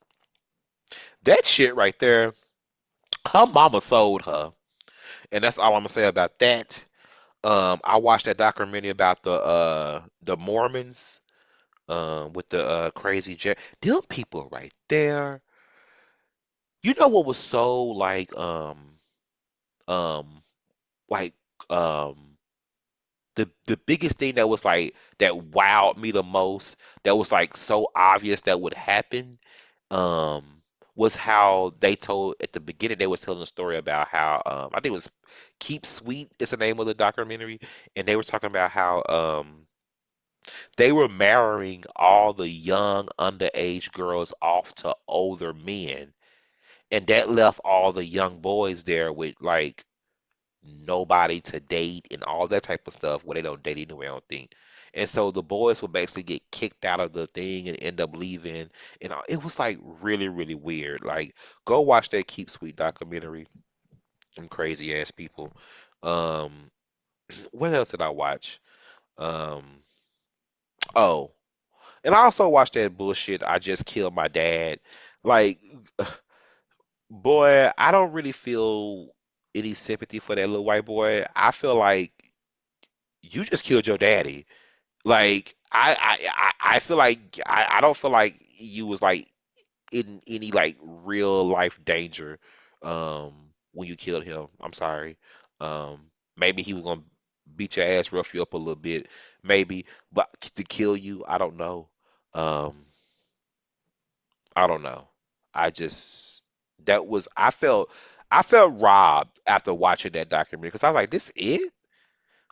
That 1.23 1.45
shit 1.45 1.75
right 1.75 1.97
there, 1.99 2.33
her 3.31 3.45
mama 3.47 3.81
sold 3.81 4.23
her, 4.23 4.53
and 5.31 5.43
that's 5.43 5.59
all 5.59 5.73
I'm 5.75 5.81
gonna 5.81 5.89
say 5.89 6.05
about 6.07 6.39
that. 6.39 6.85
Um, 7.43 7.81
I 7.83 7.97
watched 7.97 8.25
that 8.25 8.37
documentary 8.37 8.91
about 8.91 9.23
the 9.23 9.33
uh 9.33 10.03
the 10.23 10.37
Mormons, 10.37 11.21
um, 11.89 12.33
with 12.33 12.49
the 12.49 12.65
uh 12.67 12.91
crazy 12.91 13.35
J. 13.35 13.55
Them 13.81 14.01
people 14.09 14.49
right 14.51 14.73
there. 14.89 15.41
You 16.83 16.93
know 16.99 17.07
what 17.07 17.25
was 17.25 17.37
so 17.37 17.83
like 17.85 18.35
um 18.37 18.99
um 19.87 20.43
like 21.09 21.33
um 21.69 22.37
the 23.35 23.49
the 23.67 23.77
biggest 23.77 24.17
thing 24.17 24.35
that 24.35 24.49
was 24.49 24.65
like 24.65 24.95
that 25.19 25.33
wowed 25.33 25.97
me 25.97 26.11
the 26.11 26.23
most 26.23 26.75
that 27.03 27.15
was 27.15 27.31
like 27.31 27.55
so 27.55 27.87
obvious 27.95 28.41
that 28.41 28.59
would 28.59 28.73
happen 28.73 29.33
um 29.91 30.61
was 30.95 31.15
how 31.15 31.73
they 31.79 31.95
told 31.95 32.35
at 32.41 32.53
the 32.53 32.59
beginning 32.59 32.97
they 32.97 33.07
was 33.07 33.21
telling 33.21 33.41
a 33.41 33.45
story 33.47 33.77
about 33.77 34.07
how 34.09 34.41
um 34.45 34.69
I 34.73 34.77
think 34.81 34.87
it 34.87 34.91
was 34.91 35.09
Keep 35.59 35.85
Sweet 35.85 36.31
is 36.39 36.51
the 36.51 36.57
name 36.57 36.79
of 36.79 36.87
the 36.87 36.93
documentary 36.93 37.59
and 37.95 38.07
they 38.07 38.15
were 38.15 38.23
talking 38.23 38.49
about 38.49 38.71
how 38.71 39.03
um 39.09 39.67
they 40.77 40.91
were 40.91 41.07
marrying 41.07 41.83
all 41.95 42.33
the 42.33 42.49
young 42.49 43.07
underage 43.19 43.91
girls 43.91 44.33
off 44.41 44.73
to 44.73 44.95
older 45.07 45.53
men 45.53 46.11
and 46.91 47.07
that 47.07 47.29
left 47.29 47.59
all 47.63 47.93
the 47.93 48.05
young 48.05 48.39
boys 48.41 48.83
there 48.83 49.11
with 49.13 49.35
like 49.41 49.83
nobody 50.63 51.41
to 51.41 51.59
date 51.59 52.07
and 52.11 52.23
all 52.23 52.47
that 52.47 52.63
type 52.63 52.87
of 52.87 52.93
stuff. 52.93 53.23
where 53.25 53.35
they 53.35 53.41
don't 53.41 53.63
date 53.63 53.77
anyway, 53.77 54.07
I 54.07 54.09
don't 54.11 54.27
think. 54.29 54.51
and 54.93 55.09
so 55.09 55.31
the 55.31 55.43
boys 55.43 55.81
would 55.81 55.93
basically 55.93 56.23
get 56.23 56.51
kicked 56.51 56.85
out 56.85 56.99
of 57.01 57.13
the 57.13 57.27
thing 57.27 57.69
and 57.69 57.77
end 57.81 58.01
up 58.01 58.15
leaving, 58.15 58.69
and 59.01 59.13
it 59.29 59.43
was 59.43 59.59
like 59.59 59.79
really, 59.83 60.29
really 60.29 60.55
weird. 60.55 61.03
Like, 61.05 61.35
go 61.65 61.81
watch 61.81 62.09
that 62.09 62.27
Keep 62.27 62.49
Sweet 62.49 62.75
documentary. 62.75 63.47
Some 64.35 64.47
crazy 64.49 64.95
ass 64.99 65.11
people. 65.11 65.53
Um, 66.03 66.71
what 67.51 67.73
else 67.73 67.89
did 67.91 68.01
I 68.01 68.09
watch? 68.09 68.59
Um, 69.17 69.65
oh, 70.95 71.31
and 72.03 72.15
I 72.15 72.19
also 72.19 72.49
watched 72.49 72.73
that 72.75 72.97
bullshit. 72.97 73.43
I 73.43 73.59
just 73.59 73.85
killed 73.85 74.15
my 74.15 74.27
dad. 74.27 74.79
Like, 75.23 75.59
boy, 77.09 77.71
I 77.77 77.91
don't 77.91 78.11
really 78.13 78.31
feel 78.31 79.09
any 79.55 79.73
sympathy 79.73 80.19
for 80.19 80.35
that 80.35 80.47
little 80.47 80.65
white 80.65 80.85
boy. 80.85 81.25
I 81.35 81.51
feel 81.51 81.75
like 81.75 82.13
you 83.21 83.43
just 83.43 83.63
killed 83.63 83.87
your 83.87 83.97
daddy. 83.97 84.45
Like, 85.05 85.55
I, 85.71 85.97
I, 86.61 86.75
I 86.75 86.79
feel 86.79 86.97
like 86.97 87.39
I, 87.45 87.67
I 87.69 87.81
don't 87.81 87.97
feel 87.97 88.11
like 88.11 88.41
you 88.57 88.87
was 88.87 89.01
like 89.01 89.29
in 89.91 90.21
any 90.27 90.51
like 90.51 90.77
real 90.81 91.47
life 91.47 91.79
danger 91.85 92.39
um 92.83 93.33
when 93.73 93.87
you 93.87 93.95
killed 93.95 94.23
him. 94.23 94.47
I'm 94.61 94.73
sorry. 94.73 95.17
Um 95.61 96.01
maybe 96.37 96.63
he 96.63 96.73
was 96.73 96.83
gonna 96.83 97.03
beat 97.55 97.77
your 97.77 97.85
ass, 97.87 98.11
rough 98.11 98.33
you 98.33 98.41
up 98.43 98.53
a 98.53 98.57
little 98.57 98.75
bit, 98.75 99.07
maybe, 99.43 99.85
but 100.13 100.29
to 100.55 100.63
kill 100.63 100.97
you, 100.97 101.25
I 101.27 101.37
don't 101.39 101.57
know. 101.57 101.89
Um 102.33 102.85
I 104.55 104.67
don't 104.67 104.83
know. 104.83 105.07
I 105.55 105.71
just 105.71 106.41
that 106.85 107.07
was 107.07 107.27
I 107.37 107.51
felt 107.51 107.89
I 108.31 108.43
felt 108.43 108.79
robbed 108.81 109.39
after 109.45 109.73
watching 109.73 110.11
that 110.13 110.29
documentary 110.29 110.69
because 110.69 110.83
I 110.83 110.89
was 110.89 110.95
like, 110.95 111.11
this 111.11 111.31
it? 111.35 111.71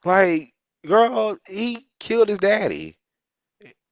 Like, 0.06 0.54
girl, 0.86 1.38
he 1.48 1.88
killed 2.00 2.30
his 2.30 2.40
daddy. 2.40 2.98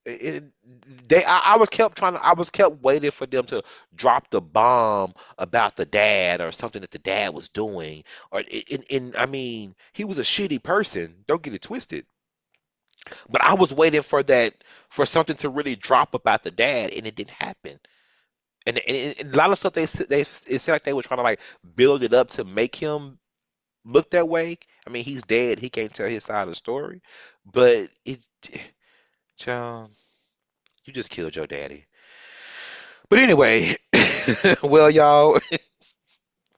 they 0.06 1.26
I, 1.26 1.40
I 1.54 1.58
was 1.58 1.70
kept 1.70 1.98
trying 1.98 2.14
to 2.14 2.24
I 2.24 2.34
was 2.34 2.50
kept 2.52 2.82
waiting 2.84 3.12
for 3.12 3.26
them 3.26 3.46
to 3.48 3.64
drop 3.96 4.30
the 4.30 4.42
bomb 4.42 5.14
about 5.38 5.76
the 5.76 5.86
dad 5.86 6.42
or 6.42 6.52
something 6.52 6.82
that 6.82 6.92
the 6.92 7.00
dad 7.00 7.34
was 7.34 7.50
doing 7.50 8.04
or 8.32 8.42
in, 8.42 8.84
in 8.90 9.16
I 9.18 9.26
mean 9.26 9.76
he 9.94 10.06
was 10.06 10.20
a 10.20 10.24
shitty 10.24 10.62
person 10.62 11.24
don't 11.28 11.42
get 11.42 11.56
it 11.56 11.64
twisted 11.64 12.06
but 13.30 13.44
I 13.44 13.54
was 13.56 13.74
waiting 13.74 14.02
for 14.02 14.24
that 14.24 14.54
for 14.90 15.06
something 15.06 15.36
to 15.38 15.50
really 15.50 15.76
drop 15.76 16.14
about 16.14 16.44
the 16.44 16.52
dad 16.52 16.92
and 16.94 17.06
it 17.06 17.16
didn't 17.16 17.32
happen 17.32 17.80
and, 18.66 18.80
and, 18.88 19.16
and 19.20 19.34
a 19.34 19.38
lot 19.38 19.52
of 19.52 19.58
stuff 19.58 19.74
they 19.74 19.86
they 19.86 20.22
it 20.22 20.28
seemed 20.28 20.70
like 20.74 20.84
they 20.84 20.94
were 20.94 21.04
trying 21.04 21.18
to 21.20 21.24
like 21.24 21.40
build 21.76 22.04
it 22.04 22.14
up 22.14 22.30
to 22.32 22.44
make 22.44 22.76
him 22.76 23.20
look 23.86 24.12
that 24.12 24.30
way 24.30 24.58
I 24.88 24.90
mean 24.90 25.04
he's 25.04 25.24
dead 25.24 25.60
he 25.60 25.70
can't 25.70 25.94
tell 25.94 26.10
his 26.10 26.26
side 26.26 26.44
of 26.44 26.50
the 26.50 26.56
story 26.56 27.02
but 27.46 27.90
it 28.06 28.20
child 29.38 29.92
you 30.86 30.94
just 30.94 31.10
killed 31.10 31.36
your 31.36 31.48
daddy 31.48 31.86
But 33.10 33.20
anyway, 33.20 33.76
well, 34.64 34.90
y'all, 34.90 35.40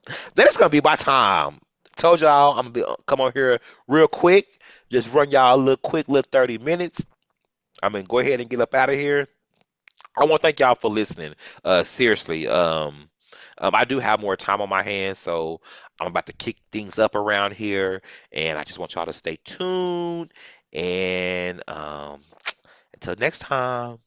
that's 0.36 0.58
gonna 0.58 0.70
be 0.70 0.82
my 0.82 0.96
time. 0.96 1.60
Told 1.96 2.22
y'all 2.22 2.52
I'm 2.58 2.72
gonna 2.72 2.72
be 2.72 2.84
come 3.08 3.22
on 3.22 3.32
here 3.34 3.60
real 3.88 4.08
quick, 4.08 4.60
just 4.92 5.12
run 5.14 5.32
y'all 5.32 5.56
a 5.56 5.58
little 5.60 5.78
quick 5.78 6.08
little 6.08 6.28
30 6.32 6.58
minutes. 6.58 7.06
I'm 7.84 7.94
gonna 7.94 8.06
go 8.06 8.20
ahead 8.20 8.42
and 8.42 8.50
get 8.50 8.62
up 8.62 8.76
out 8.76 8.90
of 8.90 8.96
here. 8.96 9.28
I 10.18 10.26
want 10.26 10.42
to 10.42 10.46
thank 10.48 10.60
y'all 10.60 10.76
for 10.76 10.90
listening. 10.90 11.36
Uh, 11.64 11.84
seriously, 11.84 12.48
um, 12.48 13.10
um, 13.60 13.76
I 13.76 13.86
do 13.86 14.00
have 14.00 14.20
more 14.20 14.36
time 14.36 14.62
on 14.62 14.70
my 14.70 14.84
hands, 14.84 15.20
so 15.20 15.62
I'm 16.00 16.08
about 16.08 16.26
to 16.28 16.34
kick 16.34 16.58
things 16.72 16.98
up 17.00 17.16
around 17.16 17.54
here, 17.54 18.02
and 18.32 18.58
I 18.58 18.64
just 18.64 18.80
want 18.80 18.96
y'all 18.96 19.06
to 19.06 19.14
stay 19.14 19.38
tuned. 19.44 20.34
And 20.74 21.62
um, 21.70 22.22
until 22.94 23.16
next 23.18 23.40
time, 23.40 24.00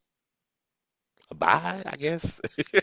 bye, 1.35 1.83
I 1.87 1.97
guess. 1.97 2.41